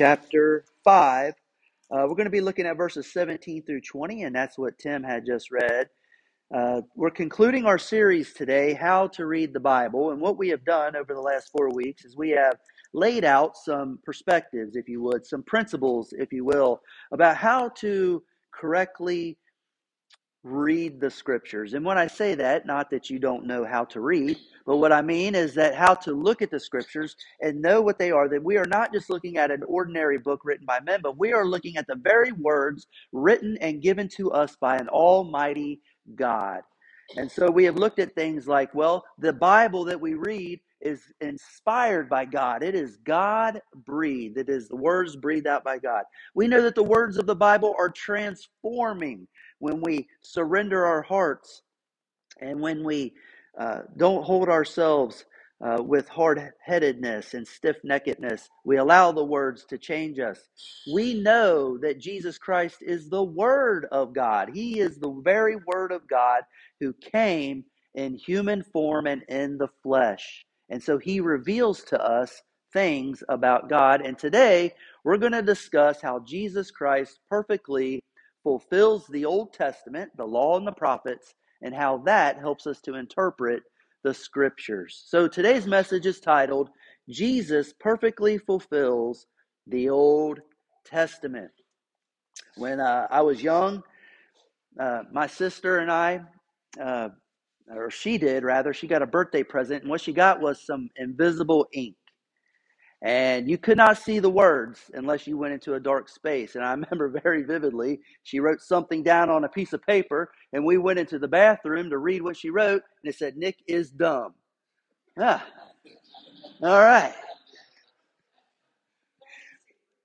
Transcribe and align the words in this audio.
chapter 0.00 0.64
5. 0.82 1.34
Uh, 1.34 1.34
we're 1.90 2.14
going 2.14 2.24
to 2.24 2.30
be 2.30 2.40
looking 2.40 2.64
at 2.64 2.78
verses 2.78 3.12
17 3.12 3.64
through 3.64 3.82
20, 3.82 4.22
and 4.22 4.34
that's 4.34 4.56
what 4.56 4.78
Tim 4.78 5.02
had 5.02 5.26
just 5.26 5.50
read. 5.50 5.90
Uh, 6.56 6.80
we're 6.96 7.10
concluding 7.10 7.66
our 7.66 7.76
series 7.76 8.32
today, 8.32 8.72
How 8.72 9.08
to 9.08 9.26
Read 9.26 9.52
the 9.52 9.60
Bible. 9.60 10.12
And 10.12 10.18
what 10.18 10.38
we 10.38 10.48
have 10.48 10.64
done 10.64 10.96
over 10.96 11.12
the 11.12 11.20
last 11.20 11.50
four 11.52 11.68
weeks 11.68 12.06
is 12.06 12.16
we 12.16 12.30
have 12.30 12.56
laid 12.94 13.26
out 13.26 13.58
some 13.58 13.98
perspectives, 14.02 14.74
if 14.74 14.88
you 14.88 15.02
would, 15.02 15.26
some 15.26 15.42
principles, 15.42 16.14
if 16.16 16.32
you 16.32 16.46
will, 16.46 16.80
about 17.12 17.36
how 17.36 17.68
to 17.80 18.22
correctly 18.54 19.36
read 20.42 21.00
the 21.00 21.10
scriptures. 21.10 21.74
And 21.74 21.84
when 21.84 21.98
I 21.98 22.06
say 22.06 22.34
that, 22.36 22.66
not 22.66 22.90
that 22.90 23.10
you 23.10 23.18
don't 23.18 23.46
know 23.46 23.64
how 23.64 23.84
to 23.86 24.00
read, 24.00 24.38
but 24.64 24.78
what 24.78 24.92
I 24.92 25.02
mean 25.02 25.34
is 25.34 25.54
that 25.54 25.74
how 25.74 25.94
to 25.94 26.12
look 26.12 26.40
at 26.42 26.50
the 26.50 26.60
scriptures 26.60 27.16
and 27.40 27.60
know 27.60 27.82
what 27.82 27.98
they 27.98 28.10
are, 28.10 28.28
that 28.28 28.42
we 28.42 28.56
are 28.56 28.66
not 28.66 28.92
just 28.92 29.10
looking 29.10 29.36
at 29.36 29.50
an 29.50 29.62
ordinary 29.64 30.18
book 30.18 30.40
written 30.44 30.66
by 30.66 30.80
men, 30.80 31.00
but 31.02 31.18
we 31.18 31.32
are 31.32 31.46
looking 31.46 31.76
at 31.76 31.86
the 31.86 31.96
very 31.96 32.32
words 32.32 32.86
written 33.12 33.58
and 33.60 33.82
given 33.82 34.08
to 34.08 34.30
us 34.30 34.56
by 34.60 34.76
an 34.76 34.88
almighty 34.88 35.80
God. 36.14 36.62
And 37.16 37.30
so 37.30 37.50
we 37.50 37.64
have 37.64 37.76
looked 37.76 37.98
at 37.98 38.14
things 38.14 38.46
like, 38.46 38.74
well, 38.74 39.04
the 39.18 39.32
Bible 39.32 39.84
that 39.86 40.00
we 40.00 40.14
read 40.14 40.60
is 40.80 41.12
inspired 41.20 42.08
by 42.08 42.24
God. 42.24 42.62
It 42.62 42.74
is 42.74 42.96
God 43.04 43.60
breathed. 43.84 44.38
It 44.38 44.48
is 44.48 44.68
the 44.68 44.76
words 44.76 45.16
breathed 45.16 45.46
out 45.46 45.64
by 45.64 45.78
God. 45.78 46.04
We 46.34 46.48
know 46.48 46.62
that 46.62 46.74
the 46.74 46.82
words 46.82 47.18
of 47.18 47.26
the 47.26 47.36
Bible 47.36 47.74
are 47.78 47.90
transforming 47.90 49.26
when 49.60 49.82
we 49.82 50.08
surrender 50.22 50.86
our 50.86 51.02
hearts 51.02 51.62
and 52.40 52.60
when 52.60 52.84
we 52.84 53.14
uh, 53.58 53.80
don't 53.96 54.24
hold 54.24 54.48
ourselves 54.48 55.24
uh, 55.64 55.82
with 55.82 56.08
hard 56.08 56.52
headedness 56.64 57.34
and 57.34 57.48
stiff 57.48 57.76
neckedness, 57.84 58.48
we 58.64 58.76
allow 58.78 59.12
the 59.12 59.24
words 59.24 59.64
to 59.66 59.78
change 59.78 60.18
us. 60.18 60.38
We 60.92 61.14
know 61.22 61.78
that 61.78 62.00
Jesus 62.00 62.38
Christ 62.38 62.78
is 62.82 63.08
the 63.08 63.24
Word 63.24 63.86
of 63.92 64.14
God. 64.14 64.50
He 64.54 64.80
is 64.80 64.98
the 64.98 65.20
very 65.24 65.56
Word 65.66 65.92
of 65.92 66.06
God 66.08 66.42
who 66.80 66.92
came 66.94 67.64
in 67.94 68.14
human 68.16 68.62
form 68.62 69.06
and 69.06 69.22
in 69.28 69.58
the 69.58 69.68
flesh. 69.82 70.44
And 70.70 70.82
so 70.82 70.98
he 70.98 71.20
reveals 71.20 71.82
to 71.84 72.00
us 72.02 72.42
things 72.72 73.24
about 73.30 73.70
God. 73.70 74.02
And 74.04 74.18
today 74.18 74.74
we're 75.04 75.18
going 75.18 75.32
to 75.32 75.42
discuss 75.42 76.02
how 76.02 76.20
Jesus 76.20 76.70
Christ 76.70 77.20
perfectly 77.30 78.02
fulfills 78.42 79.06
the 79.08 79.24
Old 79.24 79.52
Testament, 79.52 80.10
the 80.16 80.24
law 80.24 80.56
and 80.56 80.66
the 80.66 80.72
prophets, 80.72 81.34
and 81.62 81.74
how 81.74 81.98
that 81.98 82.38
helps 82.38 82.66
us 82.66 82.80
to 82.82 82.94
interpret 82.94 83.62
the 84.02 84.14
scriptures. 84.14 85.04
So 85.06 85.28
today's 85.28 85.66
message 85.66 86.06
is 86.06 86.20
titled 86.20 86.70
Jesus 87.08 87.74
Perfectly 87.78 88.38
Fulfills 88.38 89.26
the 89.66 89.90
Old 89.90 90.40
Testament. 90.86 91.50
When 92.56 92.80
uh, 92.80 93.06
I 93.10 93.20
was 93.20 93.42
young, 93.42 93.82
uh, 94.78 95.02
my 95.12 95.26
sister 95.26 95.78
and 95.78 95.90
I, 95.90 96.22
uh, 96.80 97.10
or 97.70 97.90
she 97.90 98.18
did 98.18 98.42
rather, 98.42 98.72
she 98.72 98.86
got 98.86 99.02
a 99.02 99.06
birthday 99.06 99.42
present, 99.42 99.82
and 99.82 99.90
what 99.90 100.00
she 100.00 100.12
got 100.12 100.40
was 100.40 100.64
some 100.64 100.88
invisible 100.96 101.66
ink 101.72 101.94
and 103.02 103.48
you 103.48 103.58
could 103.58 103.78
not 103.78 103.98
see 103.98 104.18
the 104.18 104.30
words 104.30 104.90
unless 104.94 105.26
you 105.26 105.38
went 105.38 105.54
into 105.54 105.74
a 105.74 105.80
dark 105.80 106.08
space. 106.08 106.54
And 106.54 106.64
I 106.64 106.70
remember 106.74 107.08
very 107.08 107.42
vividly, 107.44 108.00
she 108.22 108.40
wrote 108.40 108.60
something 108.60 109.02
down 109.02 109.30
on 109.30 109.44
a 109.44 109.48
piece 109.48 109.72
of 109.72 109.82
paper, 109.82 110.30
and 110.52 110.64
we 110.64 110.78
went 110.78 110.98
into 110.98 111.18
the 111.18 111.28
bathroom 111.28 111.90
to 111.90 111.98
read 111.98 112.22
what 112.22 112.36
she 112.36 112.50
wrote, 112.50 112.82
and 113.02 113.12
it 113.12 113.16
said, 113.16 113.36
Nick 113.36 113.56
is 113.66 113.90
dumb. 113.90 114.34
Ah, 115.18 115.46
all 116.62 116.80
right. 116.82 117.14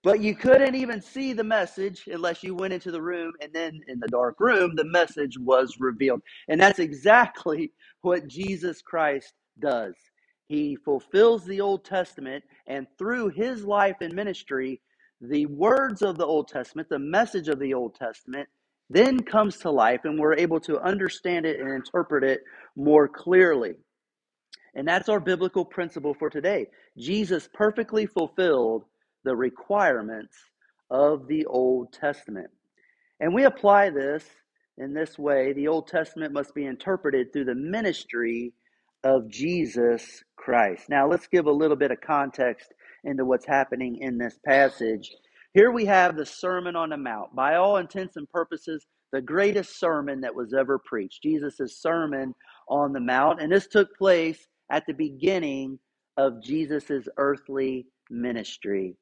But 0.04 0.22
you 0.22 0.36
couldn't 0.36 0.76
even 0.76 1.02
see 1.02 1.34
the 1.34 1.44
message 1.44 2.08
unless 2.08 2.44
you 2.44 2.56
went 2.56 2.74
into 2.74 2.92
the 2.92 3.02
room, 3.02 3.34
and 3.42 3.52
then 3.54 3.82
in 3.88 4.00
the 4.00 4.08
dark 4.08 4.40
room, 4.40 4.76
the 4.76 4.86
message 4.86 5.38
was 5.40 5.78
revealed. 5.80 6.22
And 6.48 6.62
that's 6.62 6.80
exactly 6.80 7.72
what 8.02 8.28
Jesus 8.28 8.82
Christ 8.82 9.34
does. 9.60 9.96
He 10.48 10.76
fulfills 10.76 11.46
the 11.46 11.62
Old 11.62 11.84
Testament, 11.86 12.44
and 12.68 12.88
through 12.98 13.30
his 13.30 13.64
life 13.64 13.98
and 14.02 14.14
ministry, 14.14 14.82
the 15.22 15.46
words 15.48 16.02
of 16.02 16.18
the 16.18 16.26
Old 16.26 16.48
Testament, 16.48 16.90
the 16.90 17.00
message 17.00 17.48
of 17.48 17.60
the 17.60 17.74
Old 17.74 17.96
Testament, 17.96 18.48
then 18.90 19.22
comes 19.22 19.58
to 19.58 19.72
life, 19.72 20.02
and 20.04 20.20
we're 20.20 20.36
able 20.36 20.60
to 20.62 20.80
understand 20.80 21.46
it 21.46 21.60
and 21.60 21.72
interpret 21.72 22.24
it 22.24 22.44
more 22.76 23.08
clearly. 23.08 23.76
And 24.76 24.88
that's 24.88 25.10
our 25.10 25.20
biblical 25.20 25.66
principle 25.66 26.14
for 26.14 26.30
today. 26.30 26.68
Jesus 26.98 27.50
perfectly 27.54 28.06
fulfilled 28.06 28.84
the 29.24 29.36
requirements 29.36 30.36
of 30.92 31.28
the 31.28 31.46
Old 31.46 31.92
Testament. 31.94 32.52
And 33.20 33.34
we 33.34 33.46
apply 33.46 33.90
this 33.90 34.24
in 34.78 34.94
this 34.94 35.18
way 35.18 35.54
the 35.54 35.70
Old 35.70 35.88
Testament 35.88 36.34
must 36.34 36.54
be 36.54 36.66
interpreted 36.66 37.32
through 37.32 37.46
the 37.46 37.56
ministry 37.56 38.54
of 39.06 39.30
Jesus 39.30 40.24
Christ. 40.36 40.90
Now, 40.90 41.08
let's 41.08 41.28
give 41.28 41.46
a 41.46 41.52
little 41.52 41.78
bit 41.78 41.92
of 41.92 42.02
context 42.02 42.74
into 43.04 43.24
what's 43.24 43.46
happening 43.46 43.98
in 44.02 44.18
this 44.18 44.38
passage. 44.44 45.12
Here 45.54 45.72
we 45.72 45.86
have 45.86 46.18
the 46.18 46.26
Sermon 46.26 46.76
on 46.76 46.90
the 46.90 46.98
Mount. 46.98 47.34
By 47.36 47.56
all 47.56 47.78
intents 47.78 48.18
and 48.18 48.30
purposes, 48.32 48.86
the 49.14 49.22
greatest 49.22 49.80
sermon 49.80 50.22
that 50.22 50.36
was 50.36 50.54
ever 50.54 50.80
preached. 50.80 51.24
Jesus' 51.24 51.80
Sermon 51.80 52.34
on 52.68 52.92
the 52.92 53.00
Mount. 53.00 53.42
And 53.42 53.52
this 53.52 53.68
took 53.68 53.96
place 53.96 54.40
at 54.72 54.84
the 54.88 54.94
beginning 54.94 55.80
of 56.18 56.42
Jesus' 56.44 57.08
earthly 57.18 57.86
ministry. 58.10 58.96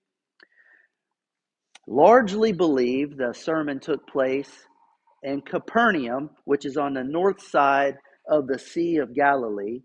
Largely 1.88 2.52
believed 2.52 3.18
the 3.18 3.34
sermon 3.34 3.80
took 3.80 4.06
place 4.08 4.52
in 5.24 5.42
Capernaum, 5.42 6.30
which 6.44 6.66
is 6.66 6.76
on 6.76 6.94
the 6.94 7.04
north 7.04 7.42
side 7.42 7.96
of 8.30 8.48
the 8.48 8.60
Sea 8.60 8.98
of 8.98 9.16
Galilee. 9.16 9.82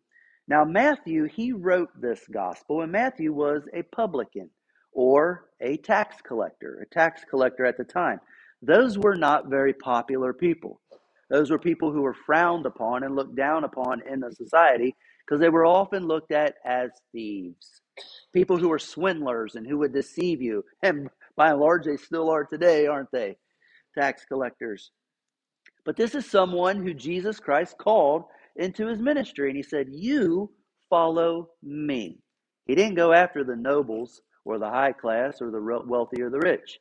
Now, 0.48 0.64
Matthew, 0.64 1.26
he 1.26 1.52
wrote 1.52 1.90
this 2.00 2.20
gospel, 2.32 2.80
and 2.80 2.90
Matthew 2.90 3.34
was 3.34 3.68
a 3.74 3.82
publican 3.82 4.48
or 4.92 5.44
a 5.60 5.76
tax 5.76 6.16
collector, 6.26 6.80
a 6.80 6.94
tax 6.94 7.22
collector 7.28 7.66
at 7.66 7.76
the 7.76 7.84
time. 7.84 8.18
Those 8.62 8.96
were 8.96 9.14
not 9.14 9.50
very 9.50 9.74
popular 9.74 10.32
people. 10.32 10.80
Those 11.28 11.50
were 11.50 11.58
people 11.58 11.92
who 11.92 12.00
were 12.00 12.14
frowned 12.14 12.64
upon 12.64 13.04
and 13.04 13.14
looked 13.14 13.36
down 13.36 13.64
upon 13.64 14.02
in 14.10 14.20
the 14.20 14.32
society 14.32 14.96
because 15.26 15.38
they 15.38 15.50
were 15.50 15.66
often 15.66 16.06
looked 16.06 16.32
at 16.32 16.54
as 16.64 16.90
thieves, 17.12 17.82
people 18.32 18.56
who 18.56 18.70
were 18.70 18.78
swindlers 18.78 19.54
and 19.54 19.66
who 19.66 19.76
would 19.78 19.92
deceive 19.92 20.40
you. 20.40 20.64
And 20.82 21.10
by 21.36 21.50
and 21.50 21.60
large, 21.60 21.84
they 21.84 21.98
still 21.98 22.30
are 22.30 22.44
today, 22.44 22.86
aren't 22.86 23.12
they? 23.12 23.36
Tax 23.96 24.24
collectors. 24.24 24.90
But 25.84 25.96
this 25.96 26.14
is 26.14 26.28
someone 26.28 26.82
who 26.82 26.94
Jesus 26.94 27.38
Christ 27.38 27.76
called 27.78 28.24
into 28.58 28.88
his 28.88 29.00
ministry. 29.00 29.48
And 29.50 29.58
he 29.58 29.64
said, 29.64 29.88
You 29.90 30.52
follow 30.90 31.50
me. 31.62 32.20
He 32.66 32.76
didn't 32.76 32.96
go 32.96 33.12
after 33.14 33.44
the 33.44 33.56
nobles 33.56 34.22
or 34.46 34.58
the 34.60 34.70
high 34.70 34.92
class 34.92 35.42
or 35.42 35.52
the 35.52 35.62
wealthy 35.86 36.22
or 36.22 36.30
the 36.30 36.40
rich. 36.40 36.80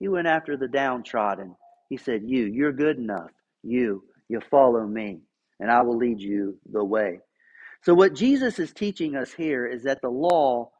He 0.00 0.08
went 0.08 0.28
after 0.28 0.56
the 0.56 0.68
downtrodden. 0.68 1.56
He 1.90 1.98
said, 1.98 2.22
You, 2.26 2.46
you're 2.46 2.72
good 2.74 2.98
enough. 2.98 3.30
You, 3.64 4.04
you 4.28 4.40
follow 4.50 4.86
me, 4.86 5.20
and 5.60 5.70
I 5.72 5.82
will 5.82 5.98
lead 5.98 6.20
you 6.20 6.58
the 6.72 6.84
way. 6.84 7.20
So, 7.82 7.94
what 7.94 8.14
Jesus 8.14 8.58
is 8.60 8.72
teaching 8.72 9.16
us 9.16 9.32
here 9.32 9.66
is 9.66 9.84
that 9.84 10.02
the 10.02 10.10
law, 10.10 10.70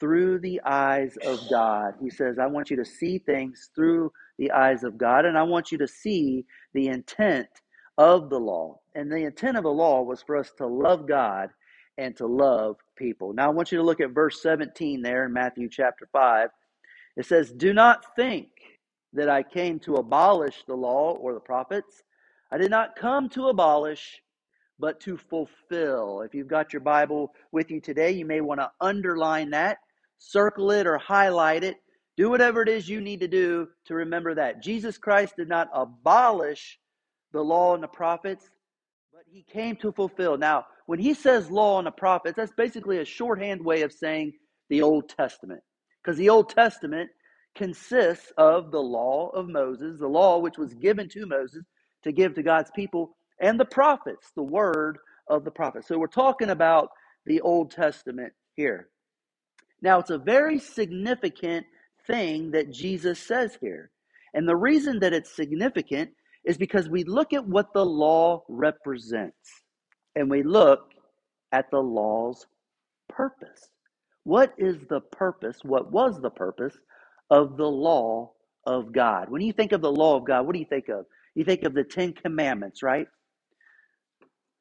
through 0.00 0.40
the 0.40 0.60
eyes 0.64 1.16
of 1.24 1.40
God, 1.50 1.94
he 2.02 2.10
says, 2.10 2.38
I 2.38 2.46
want 2.46 2.70
you 2.70 2.76
to 2.78 2.86
see 2.86 3.18
things 3.18 3.70
through 3.74 4.12
the 4.38 4.52
eyes 4.52 4.84
of 4.84 4.98
God, 4.98 5.24
and 5.26 5.38
I 5.38 5.44
want 5.44 5.72
you 5.72 5.78
to 5.78 5.88
see 5.88 6.46
the 6.74 6.88
intent 6.88 7.48
of 8.00 8.30
the 8.30 8.40
law. 8.40 8.80
And 8.94 9.12
the 9.12 9.24
intent 9.26 9.58
of 9.58 9.64
the 9.64 9.70
law 9.70 10.00
was 10.00 10.22
for 10.22 10.34
us 10.34 10.50
to 10.56 10.66
love 10.66 11.06
God 11.06 11.50
and 11.98 12.16
to 12.16 12.26
love 12.26 12.76
people. 12.96 13.34
Now, 13.34 13.44
I 13.48 13.52
want 13.52 13.70
you 13.70 13.76
to 13.76 13.84
look 13.84 14.00
at 14.00 14.12
verse 14.12 14.40
17 14.42 15.02
there 15.02 15.26
in 15.26 15.34
Matthew 15.34 15.68
chapter 15.68 16.08
5. 16.10 16.48
It 17.18 17.26
says, 17.26 17.52
Do 17.52 17.74
not 17.74 18.16
think 18.16 18.48
that 19.12 19.28
I 19.28 19.42
came 19.42 19.78
to 19.80 19.96
abolish 19.96 20.64
the 20.66 20.74
law 20.74 21.12
or 21.12 21.34
the 21.34 21.40
prophets. 21.40 22.02
I 22.50 22.56
did 22.56 22.70
not 22.70 22.96
come 22.96 23.28
to 23.30 23.48
abolish, 23.48 24.22
but 24.78 24.98
to 25.00 25.18
fulfill. 25.18 26.22
If 26.22 26.34
you've 26.34 26.48
got 26.48 26.72
your 26.72 26.80
Bible 26.80 27.34
with 27.52 27.70
you 27.70 27.82
today, 27.82 28.12
you 28.12 28.24
may 28.24 28.40
want 28.40 28.60
to 28.60 28.70
underline 28.80 29.50
that, 29.50 29.76
circle 30.16 30.70
it, 30.70 30.86
or 30.86 30.96
highlight 30.96 31.64
it. 31.64 31.76
Do 32.16 32.30
whatever 32.30 32.62
it 32.62 32.68
is 32.70 32.88
you 32.88 33.02
need 33.02 33.20
to 33.20 33.28
do 33.28 33.68
to 33.84 33.94
remember 33.94 34.34
that. 34.36 34.62
Jesus 34.62 34.96
Christ 34.96 35.36
did 35.36 35.48
not 35.48 35.68
abolish 35.74 36.78
the 37.32 37.42
law 37.42 37.74
and 37.74 37.82
the 37.82 37.88
prophets, 37.88 38.50
but 39.12 39.22
he 39.30 39.42
came 39.42 39.76
to 39.76 39.92
fulfill. 39.92 40.36
Now, 40.36 40.66
when 40.86 40.98
he 40.98 41.14
says 41.14 41.50
law 41.50 41.78
and 41.78 41.86
the 41.86 41.92
prophets, 41.92 42.36
that's 42.36 42.52
basically 42.52 42.98
a 42.98 43.04
shorthand 43.04 43.64
way 43.64 43.82
of 43.82 43.92
saying 43.92 44.32
the 44.68 44.82
Old 44.82 45.08
Testament. 45.08 45.62
Because 46.02 46.16
the 46.16 46.30
Old 46.30 46.48
Testament 46.48 47.10
consists 47.54 48.32
of 48.36 48.70
the 48.70 48.80
law 48.80 49.28
of 49.30 49.48
Moses, 49.48 49.98
the 49.98 50.06
law 50.08 50.38
which 50.38 50.58
was 50.58 50.74
given 50.74 51.08
to 51.10 51.26
Moses 51.26 51.64
to 52.02 52.12
give 52.12 52.34
to 52.34 52.42
God's 52.42 52.70
people, 52.74 53.16
and 53.40 53.58
the 53.58 53.64
prophets, 53.64 54.30
the 54.34 54.42
word 54.42 54.98
of 55.28 55.44
the 55.44 55.50
prophets. 55.50 55.88
So 55.88 55.98
we're 55.98 56.06
talking 56.06 56.50
about 56.50 56.90
the 57.26 57.40
Old 57.40 57.70
Testament 57.70 58.32
here. 58.56 58.88
Now, 59.82 59.98
it's 59.98 60.10
a 60.10 60.18
very 60.18 60.58
significant 60.58 61.66
thing 62.06 62.50
that 62.52 62.70
Jesus 62.70 63.18
says 63.18 63.56
here. 63.60 63.90
And 64.34 64.48
the 64.48 64.56
reason 64.56 65.00
that 65.00 65.12
it's 65.12 65.34
significant 65.34 66.10
is 66.44 66.56
because 66.56 66.88
we 66.88 67.04
look 67.04 67.32
at 67.32 67.46
what 67.46 67.72
the 67.72 67.84
law 67.84 68.42
represents 68.48 69.62
and 70.16 70.30
we 70.30 70.42
look 70.42 70.80
at 71.52 71.70
the 71.70 71.78
law's 71.80 72.46
purpose. 73.08 73.70
What 74.24 74.52
is 74.58 74.76
the 74.88 75.00
purpose? 75.00 75.58
What 75.62 75.90
was 75.90 76.20
the 76.20 76.30
purpose 76.30 76.76
of 77.30 77.56
the 77.56 77.66
law 77.66 78.32
of 78.66 78.92
God? 78.92 79.30
When 79.30 79.42
you 79.42 79.52
think 79.52 79.72
of 79.72 79.80
the 79.80 79.92
law 79.92 80.16
of 80.16 80.26
God, 80.26 80.46
what 80.46 80.52
do 80.52 80.58
you 80.58 80.66
think 80.68 80.88
of? 80.88 81.06
You 81.34 81.44
think 81.44 81.62
of 81.64 81.74
the 81.74 81.84
Ten 81.84 82.12
Commandments, 82.12 82.82
right? 82.82 83.06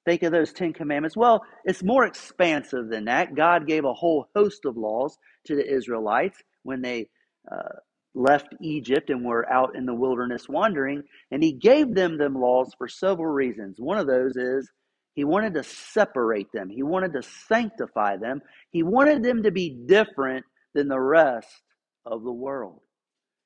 Think 0.06 0.24
of 0.24 0.32
those 0.32 0.54
Ten 0.54 0.74
Commandments. 0.74 1.18
Well, 1.18 1.44
it's 1.66 1.84
more 1.84 2.06
expansive 2.06 2.90
than 2.90 3.06
that. 3.06 3.36
God 3.36 3.68
gave 3.68 3.86
a 3.86 3.94
whole 3.94 4.28
host 4.36 4.66
of 4.66 4.78
laws 4.78 5.18
to 5.46 5.56
the 5.56 5.68
Israelites 5.68 6.42
when 6.64 6.82
they 6.82 7.10
uh, 7.52 7.80
left 8.20 8.54
Egypt 8.62 9.10
and 9.10 9.24
were 9.24 9.52
out 9.52 9.76
in 9.76 9.86
the 9.86 9.94
wilderness 9.94 10.50
wandering, 10.50 11.04
and 11.32 11.42
He 11.42 11.54
gave 11.54 11.96
them 11.96 12.18
them 12.18 12.36
laws 12.36 12.74
for 12.78 12.88
several 12.88 13.32
reasons. 13.32 13.78
One 13.80 13.98
of 13.98 14.08
those 14.08 14.36
is 14.36 14.70
He 15.16 15.24
wanted 15.24 15.54
to 15.56 15.64
separate 15.64 16.52
them. 16.54 16.70
He 16.70 16.84
wanted 16.84 17.14
to 17.14 17.24
sanctify 17.24 18.18
them. 18.18 18.42
He 18.72 18.84
wanted 18.84 19.24
them 19.24 19.44
to 19.44 19.52
be 19.52 19.70
different 19.88 20.46
than 20.74 20.88
the 20.88 21.00
rest 21.00 21.62
of 22.06 22.24
the 22.24 22.32
world. 22.32 22.82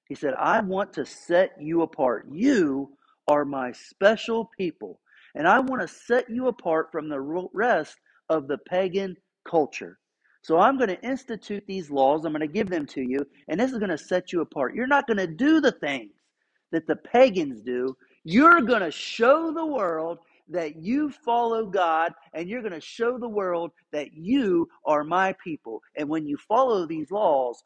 He 0.10 0.16
said, 0.16 0.34
I 0.38 0.62
want 0.62 0.94
to 0.94 1.06
set 1.06 1.52
you 1.60 1.84
apart. 1.84 2.28
You 2.32 2.90
are 3.28 3.46
my 3.46 3.72
special 3.72 4.50
people, 4.58 5.00
and 5.36 5.48
I 5.48 5.60
want 5.60 5.82
to 5.82 5.88
set 5.88 6.30
you 6.30 6.48
apart 6.48 6.90
from 6.92 7.10
the 7.10 7.22
rest 7.54 7.96
of 8.30 8.48
the 8.48 8.58
pagan 8.58 9.16
culture. 9.48 10.00
So 10.44 10.60
I'm 10.60 10.78
going 10.78 10.90
to 10.90 11.02
institute 11.02 11.64
these 11.66 11.90
laws. 11.90 12.26
I'm 12.26 12.34
going 12.34 12.42
to 12.42 12.48
give 12.48 12.70
them 12.70 12.86
to 12.88 13.02
you, 13.02 13.26
and 13.48 13.60
this 13.60 13.72
is 13.72 13.80
going 13.80 13.90
to 13.90 13.98
set 13.98 14.34
you 14.34 14.42
apart. 14.42 14.76
You're 14.76 14.88
not 14.88 15.08
going 15.08 15.18
to 15.18 15.28
do 15.28 15.62
the 15.62 15.72
things 15.72 16.12
that 16.72 16.86
the 16.86 16.98
pagans 16.98 17.62
do. 17.62 17.96
You're 18.26 18.62
going 18.62 18.82
to 18.82 18.92
show 18.92 19.54
the 19.54 19.66
world 19.66 20.20
that 20.50 20.76
you 20.76 21.10
follow 21.10 21.66
God, 21.66 22.12
and 22.34 22.50
you're 22.50 22.62
going 22.62 22.74
to 22.74 22.82
show 22.82 23.18
the 23.18 23.30
world 23.30 23.72
that 23.94 24.14
you 24.14 24.68
are 24.86 25.06
my 25.06 25.34
people. 25.42 25.82
And 25.96 26.10
when 26.10 26.28
you 26.28 26.36
follow 26.36 26.86
these 26.86 27.10
laws, 27.10 27.64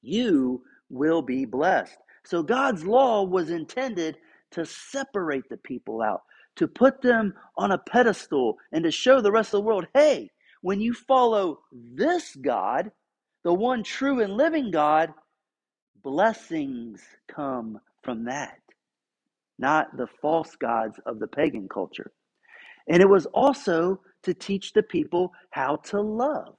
you 0.00 0.62
will 0.88 1.22
be 1.22 1.44
blessed. 1.44 1.98
So 2.24 2.40
God's 2.40 2.84
law 2.84 3.24
was 3.24 3.50
intended 3.50 4.18
to 4.52 4.64
separate 4.64 5.48
the 5.48 5.56
people 5.56 6.02
out, 6.02 6.22
to 6.54 6.68
put 6.68 7.02
them 7.02 7.34
on 7.56 7.72
a 7.72 7.78
pedestal, 7.78 8.58
and 8.70 8.84
to 8.84 8.92
show 8.92 9.20
the 9.20 9.32
rest 9.32 9.48
of 9.48 9.58
the 9.58 9.66
world 9.66 9.88
hey, 9.92 10.30
when 10.66 10.80
you 10.80 10.92
follow 10.92 11.60
this 11.70 12.34
God, 12.34 12.90
the 13.44 13.54
one 13.54 13.84
true 13.84 14.20
and 14.20 14.32
living 14.32 14.72
God, 14.72 15.14
blessings 16.02 17.00
come 17.28 17.78
from 18.02 18.24
that, 18.24 18.58
not 19.60 19.96
the 19.96 20.08
false 20.20 20.56
gods 20.56 20.98
of 21.06 21.20
the 21.20 21.28
pagan 21.28 21.68
culture. 21.68 22.10
And 22.88 23.00
it 23.00 23.08
was 23.08 23.26
also 23.26 24.00
to 24.24 24.34
teach 24.34 24.72
the 24.72 24.82
people 24.82 25.32
how 25.50 25.76
to 25.84 26.00
love, 26.00 26.56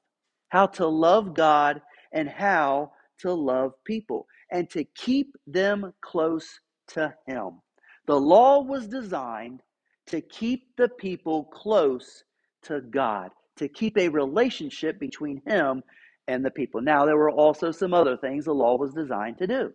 how 0.48 0.68
to 0.68 0.88
love 0.88 1.34
God 1.34 1.82
and 2.14 2.30
how 2.30 2.94
to 3.20 3.34
love 3.34 3.74
people 3.84 4.26
and 4.50 4.70
to 4.70 4.86
keep 4.96 5.36
them 5.48 5.94
close 6.00 6.62
to 6.94 7.14
Him. 7.26 7.62
The 8.06 8.18
law 8.18 8.62
was 8.62 8.88
designed 8.88 9.64
to 10.06 10.22
keep 10.22 10.78
the 10.78 10.88
people 10.88 11.44
close 11.44 12.24
to 12.64 12.80
God, 12.80 13.32
to 13.58 13.68
keep 13.68 13.98
a 13.98 14.10
relationship 14.10 15.00
between 15.00 15.42
Him 15.46 15.84
and 16.28 16.44
the 16.44 16.52
people. 16.52 16.82
Now, 16.82 17.06
there 17.06 17.18
were 17.18 17.32
also 17.32 17.72
some 17.72 17.94
other 17.94 18.18
things 18.18 18.46
the 18.46 18.54
law 18.54 18.78
was 18.78 18.94
designed 18.94 19.38
to 19.40 19.48
do, 19.48 19.72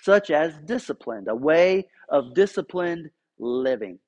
such 0.00 0.30
as 0.30 0.58
discipline, 0.64 1.26
a 1.28 1.34
way 1.34 1.88
of 2.08 2.34
disciplined 2.34 3.10
living, 3.38 3.98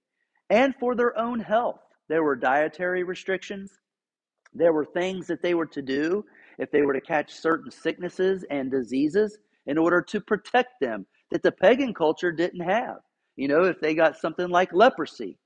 and 0.50 0.74
for 0.78 0.94
their 0.94 1.18
own 1.18 1.40
health. 1.40 1.80
There 2.08 2.22
were 2.22 2.36
dietary 2.36 3.04
restrictions, 3.04 3.70
there 4.54 4.72
were 4.72 4.84
things 4.84 5.26
that 5.26 5.42
they 5.42 5.54
were 5.54 5.66
to 5.66 5.82
do 5.82 6.24
if 6.58 6.70
they 6.70 6.82
were 6.82 6.92
to 6.92 7.00
catch 7.00 7.32
certain 7.32 7.70
sicknesses 7.70 8.44
and 8.50 8.70
diseases 8.70 9.38
in 9.66 9.78
order 9.78 10.02
to 10.02 10.20
protect 10.20 10.80
them 10.80 11.06
that 11.30 11.42
the 11.42 11.52
pagan 11.52 11.94
culture 11.94 12.30
didn't 12.30 12.60
have. 12.60 12.98
You 13.36 13.48
know, 13.48 13.64
if 13.64 13.80
they 13.80 13.94
got 13.94 14.18
something 14.18 14.48
like 14.48 14.72
leprosy, 14.72 15.38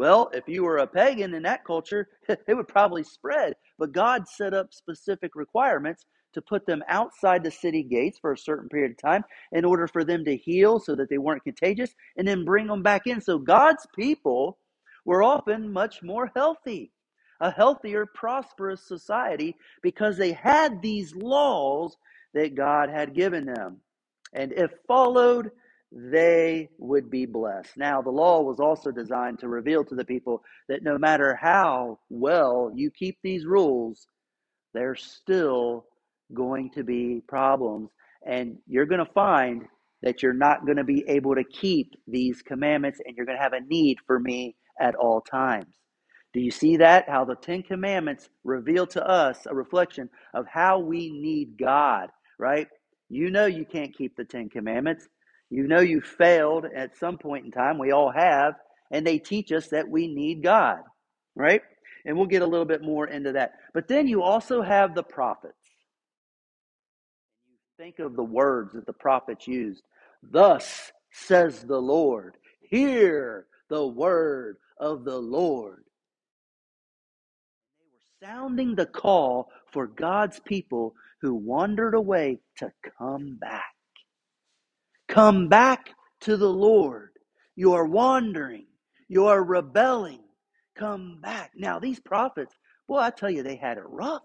well, 0.00 0.30
if 0.32 0.48
you 0.48 0.64
were 0.64 0.78
a 0.78 0.86
pagan 0.86 1.34
in 1.34 1.42
that 1.42 1.62
culture, 1.62 2.08
it 2.28 2.54
would 2.54 2.68
probably 2.68 3.04
spread. 3.04 3.52
But 3.78 3.92
God 3.92 4.26
set 4.26 4.54
up 4.54 4.72
specific 4.72 5.32
requirements 5.34 6.06
to 6.32 6.40
put 6.40 6.64
them 6.64 6.82
outside 6.88 7.44
the 7.44 7.50
city 7.50 7.82
gates 7.82 8.18
for 8.18 8.32
a 8.32 8.38
certain 8.38 8.70
period 8.70 8.92
of 8.92 8.96
time 8.96 9.24
in 9.52 9.62
order 9.62 9.86
for 9.86 10.02
them 10.02 10.24
to 10.24 10.34
heal 10.34 10.80
so 10.80 10.94
that 10.94 11.10
they 11.10 11.18
weren't 11.18 11.44
contagious 11.44 11.90
and 12.16 12.26
then 12.26 12.46
bring 12.46 12.66
them 12.66 12.82
back 12.82 13.06
in. 13.06 13.20
So 13.20 13.36
God's 13.38 13.86
people 13.94 14.56
were 15.04 15.22
often 15.22 15.70
much 15.70 16.02
more 16.02 16.32
healthy 16.34 16.92
a 17.42 17.50
healthier, 17.50 18.06
prosperous 18.14 18.86
society 18.86 19.56
because 19.82 20.16
they 20.16 20.32
had 20.32 20.80
these 20.82 21.14
laws 21.14 21.96
that 22.34 22.54
God 22.54 22.90
had 22.90 23.14
given 23.14 23.46
them. 23.46 23.78
And 24.34 24.52
if 24.52 24.70
followed, 24.86 25.50
they 25.92 26.68
would 26.78 27.10
be 27.10 27.26
blessed. 27.26 27.76
Now, 27.76 28.00
the 28.00 28.10
law 28.10 28.42
was 28.42 28.60
also 28.60 28.90
designed 28.90 29.40
to 29.40 29.48
reveal 29.48 29.84
to 29.84 29.94
the 29.94 30.04
people 30.04 30.42
that 30.68 30.82
no 30.82 30.98
matter 30.98 31.34
how 31.34 31.98
well 32.08 32.70
you 32.74 32.90
keep 32.90 33.18
these 33.22 33.44
rules, 33.44 34.06
there's 34.72 35.02
still 35.02 35.86
going 36.32 36.70
to 36.70 36.84
be 36.84 37.22
problems. 37.26 37.90
And 38.26 38.58
you're 38.66 38.86
going 38.86 39.04
to 39.04 39.12
find 39.12 39.64
that 40.02 40.22
you're 40.22 40.32
not 40.32 40.64
going 40.64 40.76
to 40.76 40.84
be 40.84 41.04
able 41.08 41.34
to 41.34 41.44
keep 41.44 41.94
these 42.06 42.42
commandments 42.42 43.00
and 43.04 43.16
you're 43.16 43.26
going 43.26 43.38
to 43.38 43.42
have 43.42 43.52
a 43.52 43.60
need 43.60 43.98
for 44.06 44.18
me 44.18 44.54
at 44.80 44.94
all 44.94 45.20
times. 45.20 45.74
Do 46.32 46.40
you 46.40 46.52
see 46.52 46.76
that? 46.76 47.08
How 47.08 47.24
the 47.24 47.34
Ten 47.34 47.62
Commandments 47.62 48.28
reveal 48.44 48.86
to 48.88 49.04
us 49.04 49.46
a 49.46 49.54
reflection 49.54 50.08
of 50.32 50.46
how 50.46 50.78
we 50.78 51.10
need 51.10 51.58
God, 51.58 52.08
right? 52.38 52.68
You 53.08 53.30
know 53.30 53.46
you 53.46 53.64
can't 53.64 53.96
keep 53.96 54.16
the 54.16 54.24
Ten 54.24 54.48
Commandments. 54.48 55.08
You 55.50 55.68
know 55.68 55.80
you 55.80 56.00
failed 56.02 56.66
at 56.74 56.96
some 56.98 57.18
point 57.18 57.46
in 57.46 57.52
time. 57.52 57.78
We 57.78 57.92
all 57.92 58.12
have. 58.12 58.54
And 58.92 59.06
they 59.06 59.18
teach 59.18 59.52
us 59.52 59.68
that 59.68 59.88
we 59.88 60.08
need 60.08 60.42
God, 60.42 60.80
right? 61.36 61.62
And 62.06 62.16
we'll 62.16 62.26
get 62.26 62.42
a 62.42 62.46
little 62.46 62.66
bit 62.66 62.82
more 62.82 63.08
into 63.08 63.32
that. 63.32 63.54
But 63.74 63.88
then 63.88 64.08
you 64.08 64.22
also 64.22 64.62
have 64.62 64.94
the 64.94 65.04
prophets. 65.04 65.54
Think 67.78 68.00
of 68.00 68.16
the 68.16 68.24
words 68.24 68.74
that 68.74 68.86
the 68.86 68.94
prophets 68.94 69.48
used. 69.48 69.84
Thus 70.22 70.92
says 71.12 71.62
the 71.64 71.80
Lord. 71.80 72.36
Hear 72.70 73.46
the 73.70 73.86
word 73.86 74.58
of 74.80 75.04
the 75.04 75.18
Lord 75.18 75.84
They 77.80 77.86
were 77.92 78.32
sounding 78.32 78.76
the 78.76 78.86
call 78.86 79.50
for 79.72 79.86
God's 79.88 80.40
people 80.40 80.94
who 81.22 81.34
wandered 81.34 81.94
away 81.94 82.40
to 82.58 82.72
come 82.98 83.38
back. 83.40 83.74
Come 85.10 85.48
back 85.48 85.90
to 86.22 86.38
the 86.38 86.50
Lord. 86.50 87.10
You 87.56 87.74
are 87.74 87.86
wandering. 87.86 88.66
You 89.08 89.26
are 89.28 89.44
rebelling. 89.44 90.22
Come 90.78 91.20
back. 91.22 91.52
Now, 91.56 91.80
these 91.80 92.00
prophets, 92.00 92.54
boy, 92.88 92.98
I 93.00 93.10
tell 93.12 93.30
you, 93.30 93.44
they 93.44 93.56
had 93.56 93.78
it 93.78 93.84
rough. 93.86 94.22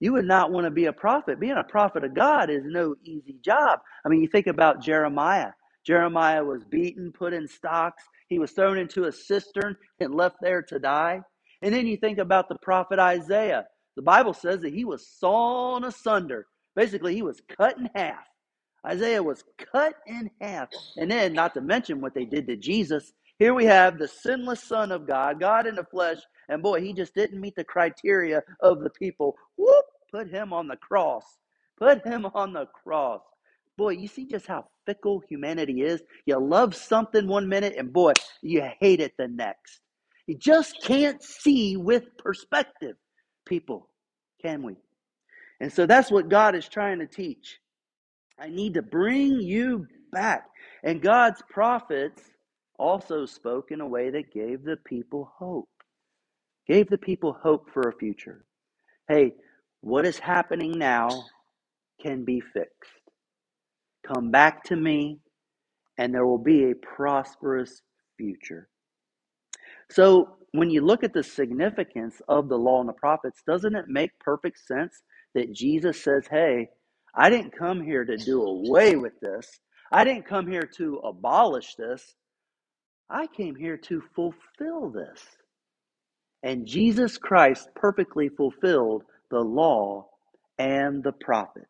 You 0.00 0.12
would 0.14 0.26
not 0.26 0.52
want 0.52 0.66
to 0.66 0.70
be 0.70 0.86
a 0.86 0.92
prophet. 0.92 1.40
Being 1.40 1.56
a 1.58 1.64
prophet 1.64 2.04
of 2.04 2.14
God 2.14 2.50
is 2.50 2.64
no 2.66 2.94
easy 3.04 3.38
job. 3.44 3.80
I 4.04 4.08
mean, 4.08 4.22
you 4.22 4.28
think 4.28 4.46
about 4.46 4.82
Jeremiah. 4.82 5.52
Jeremiah 5.86 6.44
was 6.44 6.64
beaten, 6.64 7.12
put 7.12 7.32
in 7.32 7.48
stocks. 7.48 8.02
He 8.28 8.38
was 8.38 8.52
thrown 8.52 8.78
into 8.78 9.04
a 9.04 9.12
cistern 9.12 9.76
and 10.00 10.14
left 10.14 10.36
there 10.42 10.62
to 10.62 10.78
die. 10.78 11.20
And 11.62 11.74
then 11.74 11.86
you 11.86 11.96
think 11.96 12.18
about 12.18 12.48
the 12.48 12.58
prophet 12.62 12.98
Isaiah. 12.98 13.64
The 13.96 14.02
Bible 14.02 14.34
says 14.34 14.60
that 14.62 14.74
he 14.74 14.84
was 14.84 15.08
sawn 15.08 15.84
asunder. 15.84 16.46
Basically, 16.76 17.14
he 17.14 17.22
was 17.22 17.40
cut 17.56 17.78
in 17.78 17.88
half. 17.94 18.24
Isaiah 18.86 19.22
was 19.22 19.44
cut 19.72 19.94
in 20.06 20.30
half. 20.40 20.68
And 20.96 21.10
then, 21.10 21.32
not 21.32 21.54
to 21.54 21.60
mention 21.60 22.00
what 22.00 22.14
they 22.14 22.24
did 22.24 22.46
to 22.48 22.56
Jesus, 22.56 23.12
here 23.38 23.54
we 23.54 23.64
have 23.64 23.98
the 23.98 24.08
sinless 24.08 24.62
Son 24.62 24.92
of 24.92 25.06
God, 25.06 25.40
God 25.40 25.66
in 25.66 25.74
the 25.74 25.84
flesh, 25.84 26.18
and 26.48 26.62
boy, 26.62 26.80
he 26.80 26.92
just 26.92 27.14
didn't 27.14 27.40
meet 27.40 27.56
the 27.56 27.64
criteria 27.64 28.42
of 28.60 28.80
the 28.80 28.90
people. 28.90 29.36
Whoop! 29.56 29.84
Put 30.12 30.30
him 30.30 30.52
on 30.52 30.68
the 30.68 30.76
cross. 30.76 31.24
Put 31.76 32.06
him 32.06 32.26
on 32.26 32.52
the 32.52 32.66
cross. 32.66 33.22
Boy, 33.76 33.90
you 33.90 34.06
see 34.06 34.26
just 34.26 34.46
how 34.46 34.66
fickle 34.86 35.22
humanity 35.28 35.82
is? 35.82 36.02
You 36.26 36.38
love 36.38 36.76
something 36.76 37.26
one 37.26 37.48
minute, 37.48 37.74
and 37.76 37.92
boy, 37.92 38.12
you 38.42 38.62
hate 38.80 39.00
it 39.00 39.14
the 39.18 39.26
next. 39.26 39.80
You 40.26 40.36
just 40.38 40.80
can't 40.82 41.22
see 41.22 41.76
with 41.76 42.16
perspective, 42.18 42.96
people, 43.44 43.88
can 44.40 44.62
we? 44.62 44.76
And 45.60 45.72
so 45.72 45.86
that's 45.86 46.10
what 46.10 46.28
God 46.28 46.54
is 46.54 46.68
trying 46.68 47.00
to 47.00 47.06
teach. 47.06 47.58
I 48.38 48.48
need 48.48 48.74
to 48.74 48.82
bring 48.82 49.40
you 49.40 49.86
back. 50.12 50.48
And 50.82 51.02
God's 51.02 51.42
prophets 51.50 52.22
also 52.78 53.26
spoke 53.26 53.70
in 53.70 53.80
a 53.80 53.86
way 53.86 54.10
that 54.10 54.32
gave 54.32 54.64
the 54.64 54.76
people 54.84 55.32
hope, 55.38 55.68
gave 56.66 56.88
the 56.88 56.98
people 56.98 57.32
hope 57.42 57.70
for 57.72 57.88
a 57.88 57.96
future. 57.96 58.44
Hey, 59.08 59.34
what 59.80 60.06
is 60.06 60.18
happening 60.18 60.72
now 60.78 61.08
can 62.02 62.24
be 62.24 62.40
fixed. 62.40 62.90
Come 64.06 64.30
back 64.30 64.64
to 64.64 64.76
me, 64.76 65.18
and 65.98 66.12
there 66.12 66.26
will 66.26 66.38
be 66.38 66.70
a 66.70 66.74
prosperous 66.74 67.82
future. 68.18 68.68
So, 69.90 70.36
when 70.52 70.70
you 70.70 70.82
look 70.82 71.04
at 71.04 71.12
the 71.12 71.22
significance 71.22 72.20
of 72.28 72.48
the 72.48 72.56
law 72.58 72.80
and 72.80 72.88
the 72.88 72.94
prophets, 72.94 73.42
doesn't 73.46 73.74
it 73.74 73.86
make 73.88 74.18
perfect 74.20 74.58
sense 74.66 75.02
that 75.34 75.52
Jesus 75.52 76.00
says, 76.02 76.26
Hey, 76.30 76.68
I 77.16 77.30
didn't 77.30 77.56
come 77.56 77.82
here 77.82 78.04
to 78.04 78.16
do 78.16 78.42
away 78.42 78.96
with 78.96 79.18
this. 79.20 79.48
I 79.92 80.04
didn't 80.04 80.26
come 80.26 80.46
here 80.46 80.68
to 80.78 80.96
abolish 81.04 81.74
this. 81.76 82.14
I 83.08 83.26
came 83.28 83.54
here 83.54 83.76
to 83.76 84.02
fulfill 84.14 84.90
this. 84.90 85.20
And 86.42 86.66
Jesus 86.66 87.16
Christ 87.16 87.68
perfectly 87.74 88.28
fulfilled 88.28 89.04
the 89.30 89.40
law 89.40 90.08
and 90.58 91.02
the 91.02 91.12
prophets. 91.12 91.66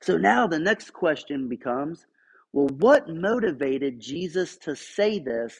So 0.00 0.16
now 0.16 0.46
the 0.46 0.58
next 0.58 0.92
question 0.92 1.48
becomes 1.48 2.04
well, 2.52 2.68
what 2.78 3.08
motivated 3.08 3.98
Jesus 3.98 4.58
to 4.58 4.76
say 4.76 5.18
this 5.18 5.58